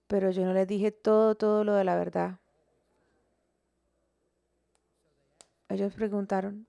Pero 0.07 0.31
yo 0.31 0.45
no 0.45 0.53
les 0.53 0.69
dije 0.69 0.93
todo, 0.93 1.35
todo 1.35 1.65
lo 1.65 1.75
de 1.75 1.85
la 1.85 1.97
verdad. 1.97 2.39
Ellos 5.69 5.95
preguntaron, 5.95 6.67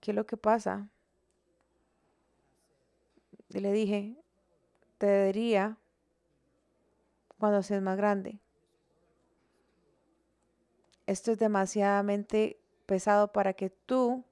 ¿qué 0.00 0.12
es 0.12 0.14
lo 0.14 0.26
que 0.26 0.36
pasa? 0.36 0.88
Y 3.54 3.60
le 3.60 3.72
dije, 3.72 4.16
te 4.98 5.26
diría 5.26 5.78
cuando 7.38 7.62
seas 7.62 7.80
más 7.82 7.96
grande. 7.96 8.40
Esto 11.06 11.30
es 11.30 11.38
demasiadamente 11.38 12.58
pesado 12.84 13.30
para 13.30 13.52
que 13.52 13.70
tú 13.70 14.24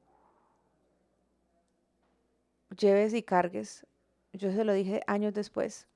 lleves 2.76 3.14
y 3.14 3.22
cargues. 3.22 3.86
Yo 4.32 4.50
se 4.50 4.64
lo 4.64 4.72
dije 4.72 5.02
años 5.06 5.32
después. 5.34 5.86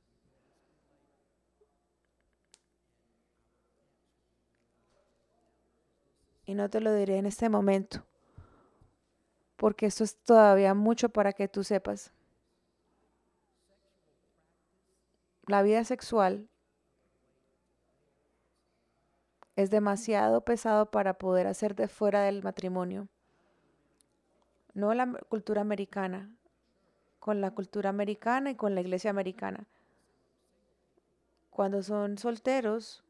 Y 6.45 6.55
no 6.55 6.71
te 6.71 6.81
lo 6.81 6.95
diré 6.95 7.17
en 7.17 7.27
este 7.27 7.49
momento, 7.49 8.05
porque 9.57 9.87
esto 9.87 10.05
es 10.05 10.15
todavía 10.15 10.75
mucho 10.75 11.09
para 11.09 11.33
que 11.33 11.49
tú 11.49 11.65
sepas. 11.65 12.13
La 15.47 15.63
vida 15.63 15.85
sexual 15.85 16.49
es 19.55 19.71
demasiado 19.71 20.43
pesado 20.43 20.91
para 20.91 21.15
poder 21.15 21.47
hacer 21.47 21.75
de 21.75 21.89
fuera 21.89 22.21
del 22.23 22.43
matrimonio. 22.43 23.09
No 24.75 24.93
la 24.93 25.07
cultura 25.29 25.63
americana, 25.63 26.31
con 27.19 27.41
la 27.41 27.53
cultura 27.53 27.89
americana 27.89 28.51
y 28.51 28.55
con 28.57 28.75
la 28.75 28.83
iglesia 28.83 29.11
americana. 29.11 29.67
Cuando 31.51 31.83
son 31.83 32.19
solteros, 32.19 33.03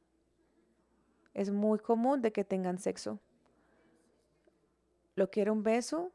es 1.35 1.51
muy 1.51 1.81
común 1.81 2.22
de 2.22 2.33
que 2.33 2.44
tengan 2.44 2.79
sexo. 2.79 3.18
Lo 5.16 5.31
quiero 5.31 5.53
un 5.53 5.64
beso. 5.64 6.12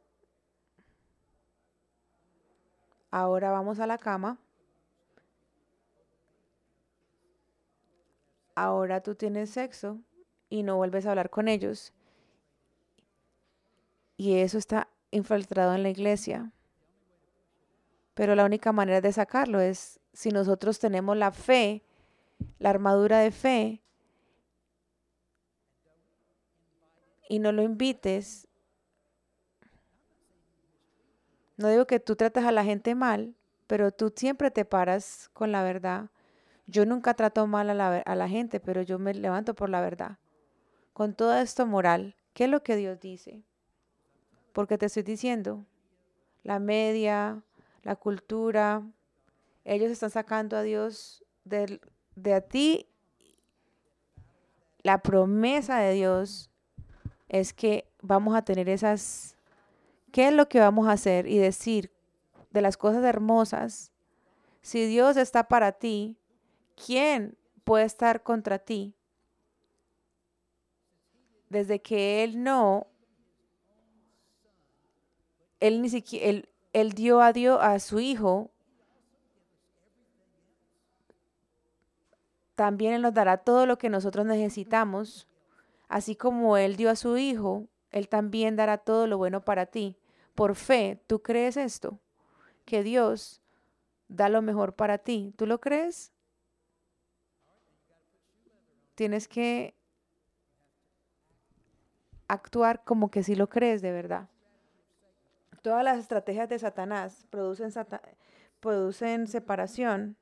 Ahora 3.10 3.52
vamos 3.52 3.80
a 3.80 3.88
la 3.88 3.98
cama. 3.98 4.38
Ahora 8.56 9.02
tú 9.02 9.16
tienes 9.16 9.50
sexo 9.50 10.00
y 10.50 10.64
no 10.64 10.78
vuelves 10.78 11.06
a 11.06 11.12
hablar 11.12 11.30
con 11.30 11.48
ellos. 11.48 11.94
Y 14.18 14.36
eso 14.36 14.58
está 14.58 14.88
infiltrado 15.12 15.74
en 15.74 15.84
la 15.84 15.90
iglesia. 15.90 16.52
Pero 18.14 18.36
la 18.36 18.46
única 18.46 18.72
manera 18.72 19.02
de 19.02 19.12
sacarlo 19.14 19.60
es 19.60 20.00
si 20.14 20.30
nosotros 20.30 20.80
tenemos 20.80 21.18
la 21.18 21.32
fe, 21.32 21.84
la 22.60 22.70
armadura 22.70 23.20
de 23.20 23.32
fe, 23.32 23.82
y 27.32 27.40
no 27.40 27.54
lo 27.54 27.64
invites. 27.64 28.46
No 31.56 31.70
digo 31.70 31.88
que 31.88 32.02
tú 32.02 32.18
trates 32.18 32.44
a 32.44 32.52
la 32.52 32.66
gente 32.66 32.94
mal, 32.94 33.36
pero 33.68 33.92
tú 33.92 34.12
siempre 34.14 34.52
te 34.52 34.66
paras 34.66 35.30
con 35.32 35.54
la 35.54 35.64
verdad. 35.64 36.10
Yo 36.72 36.86
nunca 36.86 37.14
trato 37.14 37.46
mal 37.48 37.70
a 37.70 37.74
la, 37.74 37.98
a 37.98 38.16
la 38.16 38.30
gente, 38.30 38.62
pero 38.62 38.82
yo 38.82 38.98
me 38.98 39.14
levanto 39.14 39.54
por 39.54 39.70
la 39.70 39.82
verdad. 39.82 40.20
Con 40.94 41.14
todo 41.14 41.36
esto 41.38 41.68
moral, 41.68 42.16
¿qué 42.34 42.46
es 42.46 42.50
lo 42.50 42.64
que 42.64 42.78
Dios 42.78 42.98
dice? 43.02 43.44
Porque 44.54 44.78
te 44.78 44.86
estoy 44.86 45.04
diciendo, 45.04 45.66
la 46.44 46.60
media, 46.60 47.44
la 47.84 47.98
cultura, 47.98 48.84
ellos 49.66 49.92
están 49.92 50.12
sacando 50.12 50.56
a 50.56 50.62
Dios 50.62 51.26
de, 51.44 51.82
de 52.16 52.34
a 52.34 52.40
ti. 52.42 52.88
La 54.82 55.02
promesa 55.04 55.80
de 55.80 55.94
Dios 55.94 56.50
es 57.28 57.52
que 57.52 57.86
vamos 58.02 58.34
a 58.34 58.44
tener 58.44 58.70
esas, 58.70 59.36
¿qué 60.14 60.30
es 60.30 60.34
lo 60.34 60.48
que 60.48 60.62
vamos 60.62 60.88
a 60.88 60.94
hacer? 60.94 61.28
Y 61.28 61.38
decir 61.38 61.92
de 62.50 62.62
las 62.62 62.78
cosas 62.78 63.04
hermosas, 63.04 63.92
si 64.62 64.86
Dios 64.86 65.18
está 65.18 65.50
para 65.50 65.74
ti, 65.74 66.18
¿quién 66.76 67.38
puede 67.64 67.86
estar 67.86 68.24
contra 68.24 68.60
ti? 68.60 68.96
Desde 71.50 71.82
que 71.82 72.24
Él 72.24 72.44
no, 72.44 72.88
Él 75.60 75.82
ni 75.82 75.90
siquiera, 75.90 76.28
Él, 76.28 76.50
él 76.74 76.94
dio 76.94 77.22
a 77.22 77.34
Dios 77.34 77.60
a 77.62 77.80
su 77.80 78.00
Hijo, 78.00 78.52
también 82.56 82.94
Él 82.94 83.02
nos 83.02 83.14
dará 83.14 83.38
todo 83.38 83.66
lo 83.66 83.78
que 83.78 83.90
nosotros 83.90 84.26
necesitamos. 84.26 85.28
Así 85.88 86.16
como 86.16 86.58
Él 86.58 86.76
dio 86.76 86.90
a 86.90 86.96
su 86.96 87.18
Hijo, 87.18 87.68
Él 87.90 88.08
también 88.08 88.56
dará 88.56 88.78
todo 88.78 89.08
lo 89.08 89.18
bueno 89.18 89.44
para 89.44 89.66
ti. 89.66 89.98
Por 90.36 90.56
fe, 90.56 91.02
¿tú 91.08 91.22
crees 91.22 91.58
esto? 91.58 92.00
Que 92.66 92.84
Dios 92.84 93.42
da 94.08 94.30
lo 94.30 94.42
mejor 94.42 94.76
para 94.76 95.00
ti. 95.00 95.34
¿Tú 95.38 95.46
lo 95.46 95.60
crees? 95.60 96.14
Tienes 98.96 99.28
que 99.28 99.76
actuar 102.28 102.84
como 102.84 103.12
que 103.12 103.24
sí 103.24 103.36
lo 103.36 103.50
crees 103.50 103.82
de 103.82 103.92
verdad. 103.92 104.30
Todas 105.62 105.84
las 105.84 106.00
estrategias 106.00 106.50
de 106.50 106.60
Satanás 106.60 107.28
producen, 107.30 107.72
producen 108.60 109.28
separación. 109.28 110.16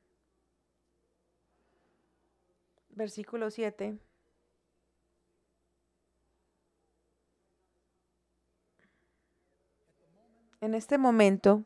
Versículo 2.90 3.52
7. 3.52 3.98
En 10.62 10.74
este 10.76 10.98
momento, 10.98 11.64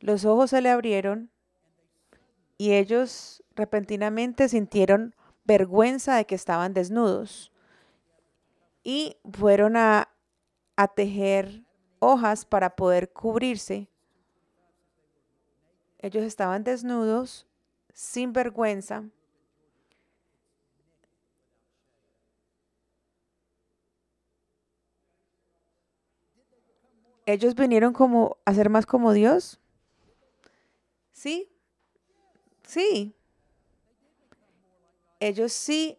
los 0.00 0.26
ojos 0.26 0.50
se 0.50 0.60
le 0.60 0.68
abrieron 0.68 1.30
y 2.58 2.72
ellos 2.74 3.42
repentinamente 3.54 4.48
sintieron 4.48 5.14
vergüenza 5.48 6.14
de 6.16 6.26
que 6.26 6.36
estaban 6.36 6.74
desnudos 6.74 7.50
y 8.84 9.16
fueron 9.32 9.76
a, 9.76 10.08
a 10.76 10.88
tejer 10.88 11.64
hojas 11.98 12.44
para 12.44 12.76
poder 12.76 13.12
cubrirse. 13.12 13.88
Ellos 15.98 16.22
estaban 16.22 16.62
desnudos, 16.62 17.46
sin 17.92 18.32
vergüenza. 18.32 19.04
Ellos 27.26 27.54
vinieron 27.54 27.92
como 27.92 28.38
a 28.44 28.54
ser 28.54 28.70
más 28.70 28.86
como 28.86 29.12
Dios. 29.12 29.60
Sí, 31.12 31.50
sí. 32.62 33.17
Ellos 35.20 35.52
sí 35.52 35.98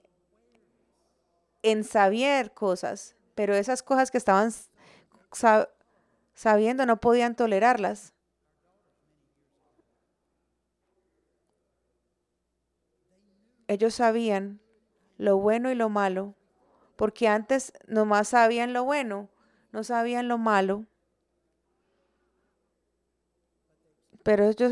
en 1.64 1.84
saber 1.84 2.54
cosas, 2.54 3.16
pero 3.36 3.56
esas 3.56 3.84
cosas 3.84 4.12
que 4.12 4.18
estaban 4.18 4.52
sabiendo 6.34 6.86
no 6.86 7.00
podían 7.00 7.36
tolerarlas. 7.36 8.14
Ellos 13.68 13.94
sabían 13.94 14.62
lo 15.18 15.38
bueno 15.38 15.70
y 15.72 15.76
lo 15.76 15.90
malo, 15.90 16.34
porque 16.96 17.28
antes 17.28 17.74
nomás 17.88 18.30
sabían 18.30 18.74
lo 18.74 18.84
bueno, 18.84 19.30
no 19.72 19.84
sabían 19.84 20.28
lo 20.28 20.38
malo. 20.38 20.86
Pero 24.24 24.50
ellos 24.50 24.72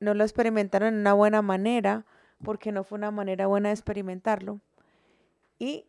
no 0.00 0.14
lo 0.14 0.24
experimentaron 0.24 0.94
en 0.94 1.00
una 1.00 1.12
buena 1.12 1.42
manera, 1.42 2.06
porque 2.44 2.72
no 2.72 2.84
fue 2.84 2.98
una 2.98 3.10
manera 3.10 3.46
buena 3.46 3.70
de 3.70 3.74
experimentarlo. 3.74 4.60
Y 5.58 5.86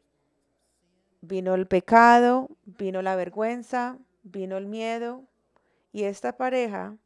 vino 1.21 1.53
el 1.55 1.67
pecado, 1.67 2.49
vino 2.65 3.01
la 3.01 3.15
vergüenza, 3.15 3.97
vino 4.23 4.57
el 4.57 4.65
miedo 4.65 5.23
y 5.91 6.03
esta 6.03 6.37
pareja 6.37 6.97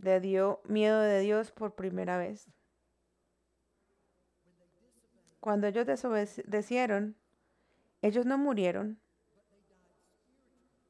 le 0.00 0.20
dio 0.20 0.60
miedo 0.68 1.00
de 1.00 1.20
Dios 1.20 1.50
por 1.50 1.74
primera 1.74 2.18
vez. 2.18 2.46
Cuando 5.40 5.66
ellos 5.66 5.86
desobedecieron, 5.86 7.16
ellos 8.02 8.26
no 8.26 8.36
murieron, 8.36 8.98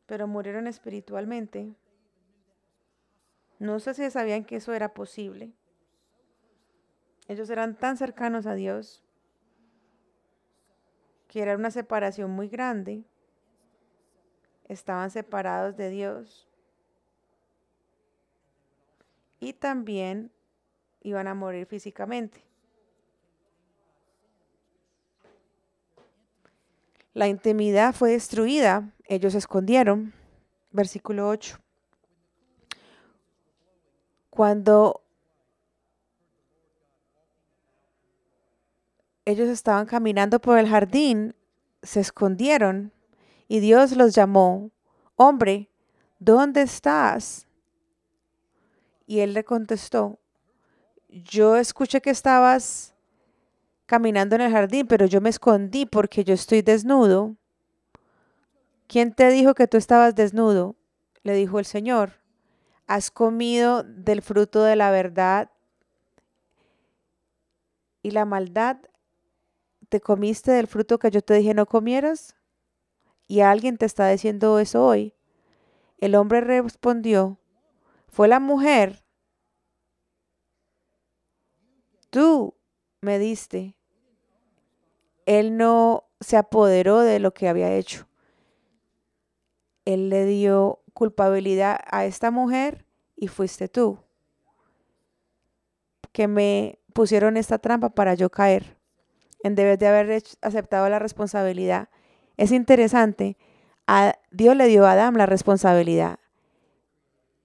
pero 0.06 0.26
murieron 0.26 0.66
espiritualmente. 0.66 1.74
No 3.58 3.80
sé 3.80 3.94
si 3.94 4.10
sabían 4.10 4.44
que 4.44 4.56
eso 4.56 4.72
era 4.74 4.92
posible. 4.92 5.52
Ellos 7.28 7.50
eran 7.50 7.76
tan 7.76 7.96
cercanos 7.96 8.46
a 8.46 8.54
Dios 8.54 9.02
que 11.28 11.42
era 11.42 11.56
una 11.56 11.70
separación 11.70 12.30
muy 12.30 12.48
grande, 12.48 13.04
estaban 14.68 15.10
separados 15.10 15.76
de 15.76 15.90
Dios 15.90 16.48
y 19.40 19.52
también 19.52 20.30
iban 21.02 21.26
a 21.26 21.34
morir 21.34 21.66
físicamente. 21.66 22.42
La 27.12 27.28
intimidad 27.28 27.94
fue 27.94 28.10
destruida, 28.10 28.92
ellos 29.04 29.32
se 29.32 29.38
escondieron. 29.38 30.12
Versículo 30.70 31.28
8. 31.28 31.58
Cuando 34.36 35.00
ellos 39.24 39.48
estaban 39.48 39.86
caminando 39.86 40.42
por 40.42 40.58
el 40.58 40.68
jardín, 40.68 41.34
se 41.82 42.00
escondieron 42.00 42.92
y 43.48 43.60
Dios 43.60 43.96
los 43.96 44.14
llamó, 44.14 44.72
hombre, 45.14 45.70
¿dónde 46.18 46.60
estás? 46.60 47.46
Y 49.06 49.20
él 49.20 49.32
le 49.32 49.42
contestó, 49.42 50.18
yo 51.08 51.56
escuché 51.56 52.02
que 52.02 52.10
estabas 52.10 52.94
caminando 53.86 54.36
en 54.36 54.42
el 54.42 54.52
jardín, 54.52 54.86
pero 54.86 55.06
yo 55.06 55.22
me 55.22 55.30
escondí 55.30 55.86
porque 55.86 56.24
yo 56.24 56.34
estoy 56.34 56.60
desnudo. 56.60 57.36
¿Quién 58.86 59.14
te 59.14 59.30
dijo 59.30 59.54
que 59.54 59.66
tú 59.66 59.78
estabas 59.78 60.14
desnudo? 60.14 60.76
Le 61.22 61.32
dijo 61.32 61.58
el 61.58 61.64
Señor. 61.64 62.25
¿Has 62.86 63.10
comido 63.10 63.82
del 63.82 64.22
fruto 64.22 64.62
de 64.62 64.76
la 64.76 64.90
verdad 64.90 65.50
y 68.02 68.12
la 68.12 68.24
maldad 68.24 68.78
¿te 69.88 70.00
comiste 70.00 70.50
del 70.52 70.66
fruto 70.66 70.98
que 70.98 71.10
yo 71.10 71.22
te 71.22 71.34
dije 71.34 71.54
no 71.54 71.66
comieras? 71.66 72.34
Y 73.26 73.40
alguien 73.40 73.76
te 73.76 73.86
está 73.86 74.08
diciendo 74.08 74.58
eso 74.58 74.84
hoy. 74.84 75.14
El 75.98 76.14
hombre 76.14 76.40
respondió, 76.40 77.38
fue 78.08 78.28
la 78.28 78.38
mujer. 78.38 79.04
Tú 82.10 82.54
me 83.00 83.18
diste. 83.18 83.76
Él 85.24 85.56
no 85.56 86.04
se 86.20 86.36
apoderó 86.36 87.00
de 87.00 87.18
lo 87.18 87.34
que 87.34 87.48
había 87.48 87.74
hecho. 87.74 88.06
Él 89.84 90.08
le 90.08 90.24
dio 90.24 90.82
culpabilidad 90.96 91.78
a 91.90 92.06
esta 92.06 92.30
mujer 92.30 92.86
y 93.16 93.28
fuiste 93.28 93.68
tú. 93.68 93.98
que 96.12 96.26
me 96.26 96.78
pusieron 96.94 97.36
esta 97.36 97.58
trampa 97.58 97.90
para 97.90 98.14
yo 98.14 98.30
caer, 98.30 98.78
en 99.42 99.54
vez 99.54 99.78
de 99.78 99.86
haber 99.86 100.22
aceptado 100.40 100.88
la 100.88 100.98
responsabilidad. 100.98 101.90
Es 102.38 102.50
interesante, 102.50 103.36
a 103.86 104.14
Dios 104.30 104.56
le 104.56 104.68
dio 104.68 104.86
a 104.86 104.92
Adán 104.92 105.18
la 105.18 105.26
responsabilidad. 105.26 106.18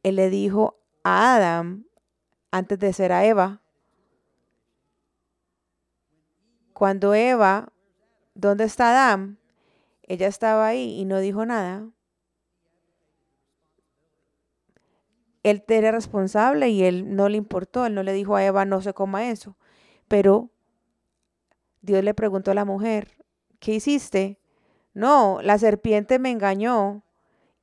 Él 0.03 0.15
le 0.15 0.29
dijo 0.29 0.79
a 1.03 1.35
Adán, 1.35 1.87
antes 2.51 2.79
de 2.79 2.93
ser 2.93 3.11
a 3.11 3.25
Eva, 3.25 3.61
cuando 6.71 7.13
Eva, 7.13 7.73
¿dónde 8.33 8.63
está 8.63 8.91
Adán? 8.91 9.37
Ella 10.03 10.27
estaba 10.27 10.67
ahí 10.67 10.97
y 10.97 11.03
no 11.03 11.19
dijo 11.19 11.45
nada. 11.45 11.89
Él 15.43 15.63
era 15.67 15.91
responsable 15.91 16.69
y 16.69 16.84
él 16.84 17.15
no 17.15 17.30
le 17.30 17.38
importó, 17.38 17.86
él 17.86 17.95
no 17.95 18.04
le 18.04 18.13
dijo 18.13 18.36
a 18.36 18.45
Eva 18.45 18.65
no 18.65 18.82
se 18.82 18.93
coma 18.93 19.30
eso. 19.30 19.58
Pero 20.08 20.51
Dios 21.82 22.04
le 22.04 22.13
preguntó 22.13 22.51
a 22.51 22.56
la 22.56 22.65
mujer, 22.65 23.17
¿qué 23.60 23.73
hiciste? 23.73 24.39
No, 24.93 25.39
la 25.41 25.58
serpiente 25.58 26.19
me 26.19 26.32
engañó 26.32 27.04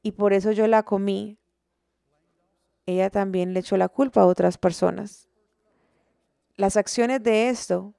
y 0.03 0.13
por 0.13 0.33
eso 0.33 0.51
yo 0.53 0.67
la 0.67 0.83
comí. 0.83 1.39
Ella 2.87 3.11
también 3.11 3.53
le 3.53 3.61
echó 3.61 3.77
la 3.77 3.89
culpa 3.89 4.23
a 4.23 4.27
otras 4.27 4.59
personas. 4.59 5.29
Las 6.57 6.77
acciones 6.77 7.23
de 7.23 7.51
esto 7.51 7.95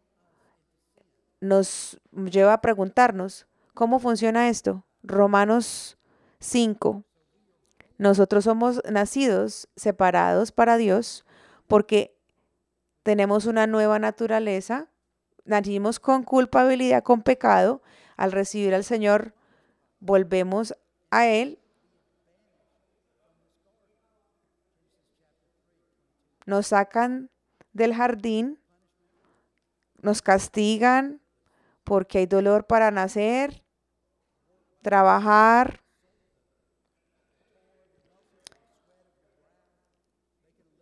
nos 1.40 2.02
lleva 2.12 2.54
a 2.54 2.62
preguntarnos, 2.62 3.48
¿cómo 3.74 4.00
funciona 4.00 4.50
esto? 4.50 4.86
Romanos 5.04 5.98
5. 6.40 7.04
Nosotros 8.00 8.46
somos 8.46 8.82
nacidos 8.90 9.68
separados 9.76 10.54
para 10.54 10.78
Dios 10.78 11.26
porque 11.68 12.18
tenemos 13.04 13.46
una 13.46 13.68
nueva 13.68 14.00
naturaleza, 14.00 14.88
nacimos 15.44 16.00
con 16.00 16.24
culpabilidad, 16.24 17.04
con 17.04 17.24
pecado, 17.24 17.82
al 18.16 18.32
recibir 18.32 18.74
al 18.74 18.86
Señor 18.86 19.36
volvemos 20.00 20.74
a 21.12 21.28
Él. 21.28 21.60
Nos 26.46 26.68
sacan 26.68 27.30
del 27.74 27.94
jardín, 27.94 28.60
nos 30.02 30.22
castigan 30.22 31.20
porque 31.84 32.20
hay 32.20 32.28
dolor 32.28 32.66
para 32.66 32.92
nacer, 32.92 33.62
trabajar, 34.82 35.79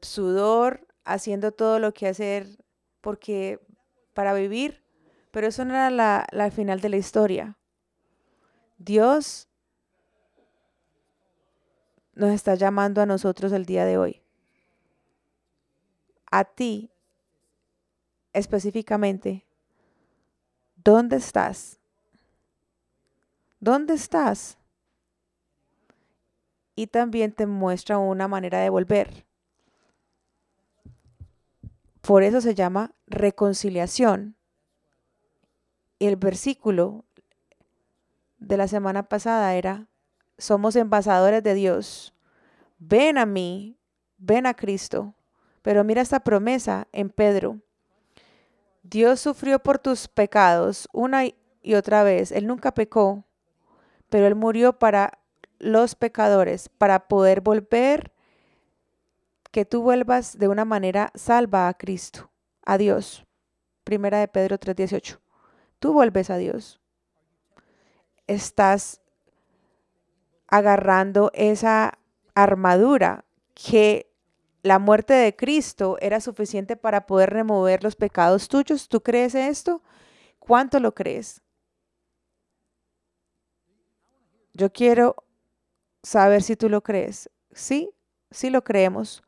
sudor, 0.07 0.87
haciendo 1.05 1.51
todo 1.51 1.79
lo 1.79 1.93
que 1.93 2.07
hacer 2.07 2.63
porque 3.01 3.59
para 4.13 4.33
vivir, 4.33 4.83
pero 5.31 5.47
eso 5.47 5.63
no 5.65 5.73
era 5.73 5.89
la, 5.89 6.27
la 6.31 6.51
final 6.51 6.81
de 6.81 6.89
la 6.89 6.97
historia. 6.97 7.57
Dios 8.77 9.47
nos 12.13 12.31
está 12.31 12.55
llamando 12.55 13.01
a 13.01 13.05
nosotros 13.05 13.51
el 13.51 13.65
día 13.65 13.85
de 13.85 13.97
hoy. 13.97 14.21
A 16.31 16.43
ti 16.43 16.91
específicamente, 18.33 19.45
¿dónde 20.75 21.17
estás? 21.17 21.79
¿Dónde 23.59 23.93
estás? 23.95 24.57
Y 26.75 26.87
también 26.87 27.33
te 27.33 27.47
muestra 27.47 27.97
una 27.97 28.27
manera 28.27 28.59
de 28.59 28.69
volver. 28.69 29.26
Por 32.07 32.23
eso 32.23 32.39
se 32.39 32.55
llama 32.55 32.93
reconciliación. 33.05 34.37
El 35.99 36.15
versículo 36.15 37.03
de 38.37 38.55
la 38.55 38.69
semana 38.69 39.09
pasada 39.09 39.55
era, 39.55 39.89
somos 40.37 40.77
embajadores 40.77 41.43
de 41.43 41.53
Dios. 41.53 42.13
Ven 42.79 43.17
a 43.17 43.25
mí, 43.25 43.77
ven 44.17 44.45
a 44.45 44.53
Cristo. 44.53 45.15
Pero 45.61 45.83
mira 45.83 46.01
esta 46.01 46.21
promesa 46.21 46.87
en 46.93 47.09
Pedro. 47.09 47.59
Dios 48.83 49.19
sufrió 49.19 49.59
por 49.59 49.77
tus 49.77 50.07
pecados 50.07 50.87
una 50.93 51.25
y 51.25 51.73
otra 51.73 52.03
vez. 52.03 52.31
Él 52.31 52.47
nunca 52.47 52.73
pecó, 52.73 53.25
pero 54.07 54.27
Él 54.27 54.35
murió 54.35 54.79
para 54.79 55.19
los 55.59 55.95
pecadores, 55.95 56.69
para 56.69 57.09
poder 57.09 57.41
volver, 57.41 58.13
que 59.57 59.65
tú 59.65 59.81
vuelvas 59.81 60.37
de 60.37 60.47
una 60.47 60.65
manera 60.65 61.11
salva 61.15 61.67
a 61.67 61.73
Cristo, 61.73 62.29
a 62.63 62.77
Dios. 62.77 63.25
Primera 63.83 64.19
de 64.19 64.27
Pedro 64.27 64.59
3:18. 64.59 65.19
Tú 65.79 65.93
vuelves 65.93 66.29
a 66.29 66.37
Dios. 66.37 66.79
Estás 68.27 69.01
agarrando 70.45 71.31
esa 71.33 71.97
armadura 72.35 73.25
que 73.55 74.13
la 74.61 74.77
muerte 74.77 75.15
de 75.15 75.35
Cristo 75.35 75.97
era 76.01 76.21
suficiente 76.21 76.77
para 76.77 77.07
poder 77.07 77.31
remover 77.31 77.83
los 77.83 77.95
pecados 77.95 78.49
tuyos. 78.49 78.87
¿Tú 78.87 79.01
crees 79.01 79.33
esto? 79.33 79.81
¿Cuánto 80.37 80.79
lo 80.79 80.93
crees? 80.93 81.41
Yo 84.53 84.71
quiero 84.71 85.15
saber 86.03 86.43
si 86.43 86.55
tú 86.55 86.69
lo 86.69 86.83
crees. 86.83 87.31
Sí, 87.53 87.89
sí 88.29 88.51
lo 88.51 88.63
creemos, 88.63 89.23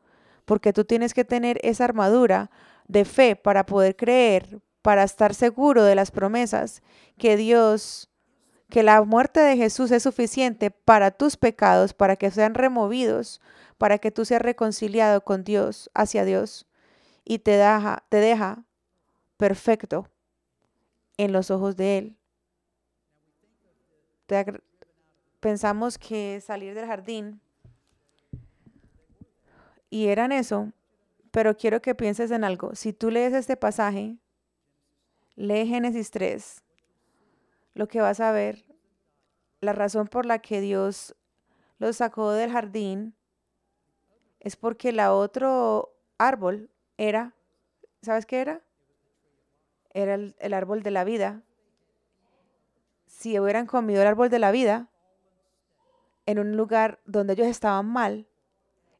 porque 0.50 0.74
tú 0.74 0.84
tienes 0.84 1.14
que 1.14 1.24
tener 1.24 1.60
esa 1.62 1.84
armadura 1.84 2.50
de 2.88 3.06
fe 3.06 3.36
para 3.36 3.68
poder 3.68 3.96
creer, 3.96 4.60
para 4.82 5.04
estar 5.04 5.36
seguro 5.36 5.84
de 5.84 5.94
las 5.94 6.10
promesas 6.10 6.82
que 7.20 7.38
Dios, 7.38 8.10
que 8.68 8.82
la 8.82 9.04
muerte 9.04 9.42
de 9.42 9.58
Jesús 9.58 9.92
es 9.92 10.02
suficiente 10.02 10.72
para 10.72 11.12
tus 11.12 11.38
pecados, 11.38 11.94
para 11.94 12.16
que 12.16 12.32
sean 12.32 12.56
removidos, 12.56 13.42
para 13.78 14.00
que 14.00 14.10
tú 14.10 14.26
seas 14.26 14.42
reconciliado 14.42 15.22
con 15.22 15.44
Dios, 15.44 15.92
hacia 15.94 16.26
Dios, 16.26 16.66
y 17.24 17.38
te 17.38 17.52
deja, 17.52 18.04
te 18.10 18.18
deja 18.18 18.64
perfecto 19.38 20.08
en 21.18 21.32
los 21.32 21.52
ojos 21.52 21.78
de 21.78 22.00
Él. 22.00 22.18
pensamos 25.40 26.00
que 26.00 26.42
salir 26.42 26.74
del 26.74 26.88
jardín 26.88 27.40
y 29.90 30.08
eran 30.08 30.32
eso, 30.32 30.72
pero 31.32 31.56
quiero 31.58 31.82
que 31.82 31.96
pienses 31.96 32.32
en 32.32 32.44
algo. 32.44 32.76
Si 32.76 32.94
tú 32.94 33.12
lees 33.12 33.34
este 33.34 33.58
pasaje, 33.58 34.18
lee 35.36 35.68
Génesis 35.68 36.12
3, 36.12 36.64
lo 37.74 37.88
que 37.88 38.02
vas 38.02 38.20
a 38.20 38.32
ver, 38.32 38.66
la 39.62 39.74
razón 39.74 40.08
por 40.08 40.26
la 40.26 40.40
que 40.40 40.62
Dios 40.62 41.16
los 41.78 41.98
sacó 41.98 42.32
del 42.32 42.52
jardín 42.52 43.16
es 44.40 44.56
porque 44.56 44.92
la 44.92 45.14
otro 45.14 45.94
árbol 46.18 46.70
era, 46.98 47.34
¿sabes 48.02 48.26
qué 48.26 48.42
era? 48.42 48.62
Era 49.92 50.16
el, 50.16 50.36
el 50.40 50.54
árbol 50.54 50.84
de 50.84 50.92
la 50.92 51.04
vida. 51.04 51.42
Si 53.08 53.40
hubieran 53.40 53.66
comido 53.66 54.02
el 54.02 54.08
árbol 54.08 54.30
de 54.30 54.40
la 54.40 54.52
vida 54.52 54.90
en 56.26 56.40
un 56.40 56.56
lugar 56.56 57.00
donde 57.06 57.34
ellos 57.34 57.48
estaban 57.48 57.86
mal, 57.88 58.28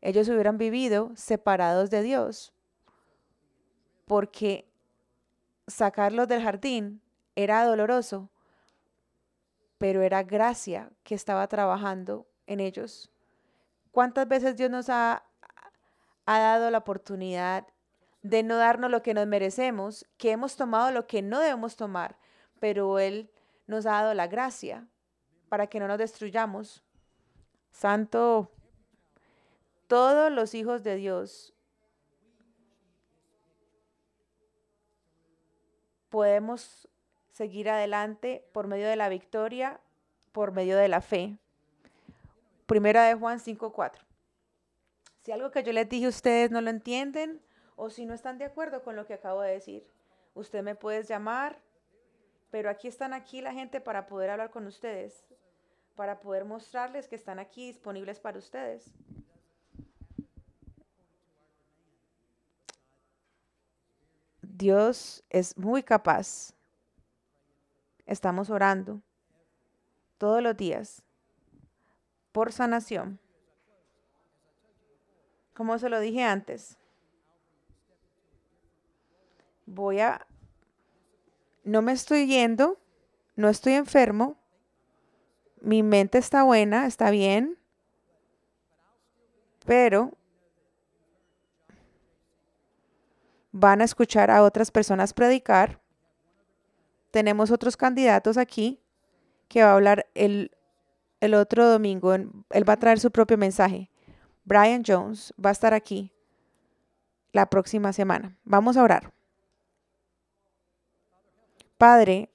ellos 0.02 0.30
hubieran 0.30 0.58
vivido 0.58 1.12
separados 1.16 1.90
de 1.90 2.02
Dios. 2.02 2.54
Porque 4.06 4.68
sacarlos 5.68 6.28
del 6.28 6.42
jardín 6.42 7.02
era 7.36 7.64
doloroso, 7.64 8.30
pero 9.78 10.02
era 10.02 10.24
gracia 10.24 10.92
que 11.04 11.16
estaba 11.16 11.48
trabajando 11.48 12.28
en 12.48 12.60
ellos. 12.60 13.12
¿Cuántas 13.92 14.28
veces 14.28 14.56
Dios 14.56 14.70
nos 14.70 14.90
ha 14.90 15.24
ha 16.30 16.38
dado 16.38 16.70
la 16.70 16.78
oportunidad 16.78 17.66
de 18.22 18.44
no 18.44 18.58
darnos 18.58 18.92
lo 18.92 19.02
que 19.02 19.16
nos 19.16 19.26
merecemos, 19.26 20.06
que 20.20 20.30
hemos 20.30 20.56
tomado 20.56 20.92
lo 20.92 21.08
que 21.08 21.24
no 21.24 21.40
debemos 21.40 21.76
tomar, 21.76 22.20
pero 22.60 23.00
Él 23.00 23.32
nos 23.66 23.88
ha 23.88 23.94
dado 23.94 24.14
la 24.14 24.28
gracia 24.28 24.88
para 25.50 25.66
que 25.66 25.80
no 25.80 25.88
nos 25.88 25.98
destruyamos. 25.98 26.84
Santo, 27.72 28.52
todos 29.90 30.32
los 30.32 30.54
hijos 30.54 30.84
de 30.84 30.96
Dios 30.98 31.56
podemos 36.10 36.88
seguir 37.32 37.72
adelante 37.72 38.48
por 38.54 38.68
medio 38.68 38.88
de 38.88 38.96
la 38.96 39.10
victoria, 39.10 39.82
por 40.32 40.52
medio 40.52 40.78
de 40.78 40.90
la 40.90 41.02
fe. 41.02 41.40
Primera 42.68 43.04
de 43.06 43.16
Juan 43.16 43.40
5:4. 43.40 44.06
Si 45.22 45.32
algo 45.32 45.50
que 45.50 45.64
yo 45.64 45.74
les 45.74 45.90
dije 45.90 46.08
ustedes 46.08 46.52
no 46.52 46.62
lo 46.62 46.70
entienden 46.70 47.42
o 47.76 47.90
si 47.90 48.06
no 48.06 48.14
están 48.14 48.38
de 48.38 48.46
acuerdo 48.46 48.84
con 48.84 48.96
lo 48.96 49.08
que 49.08 49.16
acabo 49.16 49.42
de 49.42 49.54
decir, 49.54 49.88
usted 50.36 50.62
me 50.62 50.76
puede 50.76 51.02
llamar, 51.02 51.60
pero 52.52 52.70
aquí 52.70 52.88
están 52.88 53.12
aquí 53.14 53.42
la 53.42 53.54
gente 53.54 53.82
para 53.82 54.06
poder 54.06 54.30
hablar 54.30 54.52
con 54.52 54.68
ustedes, 54.68 55.26
para 55.96 56.20
poder 56.20 56.46
mostrarles 56.46 57.08
que 57.08 57.16
están 57.16 57.40
aquí 57.40 57.66
disponibles 57.66 58.20
para 58.20 58.38
ustedes. 58.38 58.94
Dios 64.60 65.24
es 65.30 65.58
muy 65.58 65.84
capaz. 65.84 66.54
Estamos 68.06 68.50
orando 68.50 69.02
todos 70.18 70.44
los 70.44 70.58
días 70.58 71.02
por 72.34 72.52
sanación. 72.52 73.20
Como 75.54 75.80
se 75.80 75.88
lo 75.88 76.02
dije 76.02 76.24
antes, 76.24 76.78
voy 79.66 80.02
a, 80.02 80.28
no 81.64 81.82
me 81.82 81.94
estoy 81.94 82.28
yendo, 82.28 82.78
no 83.38 83.48
estoy 83.48 83.74
enfermo, 83.74 84.36
mi 85.62 85.84
mente 85.84 86.18
está 86.18 86.44
buena, 86.44 86.86
está 86.86 87.12
bien, 87.12 87.58
pero 89.66 90.18
van 93.52 93.82
a 93.82 93.86
escuchar 93.86 94.32
a 94.32 94.44
otras 94.44 94.72
personas 94.72 95.14
predicar. 95.14 95.82
Tenemos 97.12 97.52
otros 97.52 97.78
candidatos 97.78 98.38
aquí 98.38 98.80
que 99.48 99.64
va 99.64 99.72
a 99.72 99.76
hablar 99.76 100.08
el, 100.14 100.52
el 101.20 101.34
otro 101.34 101.68
domingo. 101.68 102.14
Él 102.14 102.70
va 102.70 102.74
a 102.74 102.80
traer 102.80 103.00
su 103.00 103.12
propio 103.12 103.38
mensaje. 103.38 103.90
Brian 104.46 104.84
Jones 104.86 105.34
va 105.44 105.50
a 105.50 105.54
estar 105.54 105.74
aquí 105.74 106.12
la 107.32 107.50
próxima 107.50 107.94
semana. 107.94 108.38
Vamos 108.44 108.78
a 108.78 108.84
orar. 108.84 109.14
Padre, 111.78 112.30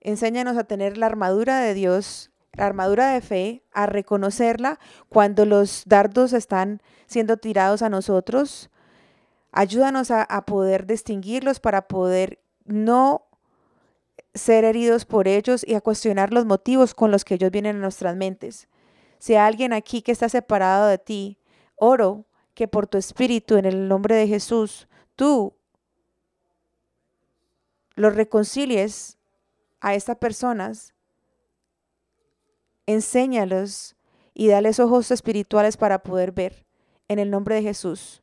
enséñanos 0.00 0.56
a 0.56 0.64
tener 0.64 0.98
la 0.98 1.06
armadura 1.06 1.60
de 1.60 1.74
Dios, 1.74 2.30
la 2.52 2.66
armadura 2.66 3.12
de 3.12 3.20
fe, 3.20 3.62
a 3.72 3.86
reconocerla 3.86 4.78
cuando 5.08 5.44
los 5.44 5.84
dardos 5.86 6.32
están 6.32 6.82
siendo 7.06 7.36
tirados 7.36 7.82
a 7.82 7.88
nosotros. 7.88 8.70
Ayúdanos 9.58 10.10
a, 10.10 10.26
poder 10.44 10.86
distinguirlos 10.86 11.60
para 11.60 11.88
poder 11.88 12.42
no 12.66 13.24
ser 14.34 14.64
heridos 14.64 15.06
por 15.06 15.28
ellos 15.28 15.64
y 15.66 15.72
a 15.72 15.80
cuestionar 15.80 16.30
los 16.30 16.44
motivos 16.44 16.92
con 16.92 17.10
los 17.10 17.24
que 17.24 17.36
ellos 17.36 17.50
vienen 17.50 17.76
a 17.76 17.78
nuestras 17.78 18.16
mentes. 18.16 18.68
Si 19.18 19.32
hay 19.32 19.46
alguien 19.46 19.72
aquí 19.72 20.02
que 20.02 20.12
está 20.12 20.28
separado 20.28 20.88
de 20.88 20.98
ti, 20.98 21.38
oro 21.74 22.26
que 22.52 22.68
por 22.68 22.86
tu 22.86 22.98
espíritu, 22.98 23.56
en 23.56 23.64
el 23.64 23.88
nombre 23.88 24.14
de 24.14 24.28
Jesús, 24.28 24.88
tú 25.14 25.54
los 27.94 28.14
reconcilies 28.14 29.16
a 29.80 29.94
estas 29.94 30.18
personas, 30.18 30.92
enséñalos 32.84 33.96
y 34.34 34.48
dales 34.48 34.80
ojos 34.80 35.10
espirituales 35.10 35.78
para 35.78 36.00
poder 36.02 36.32
ver. 36.32 36.66
En 37.08 37.18
el 37.20 37.30
nombre 37.30 37.54
de 37.54 37.62
Jesús. 37.62 38.22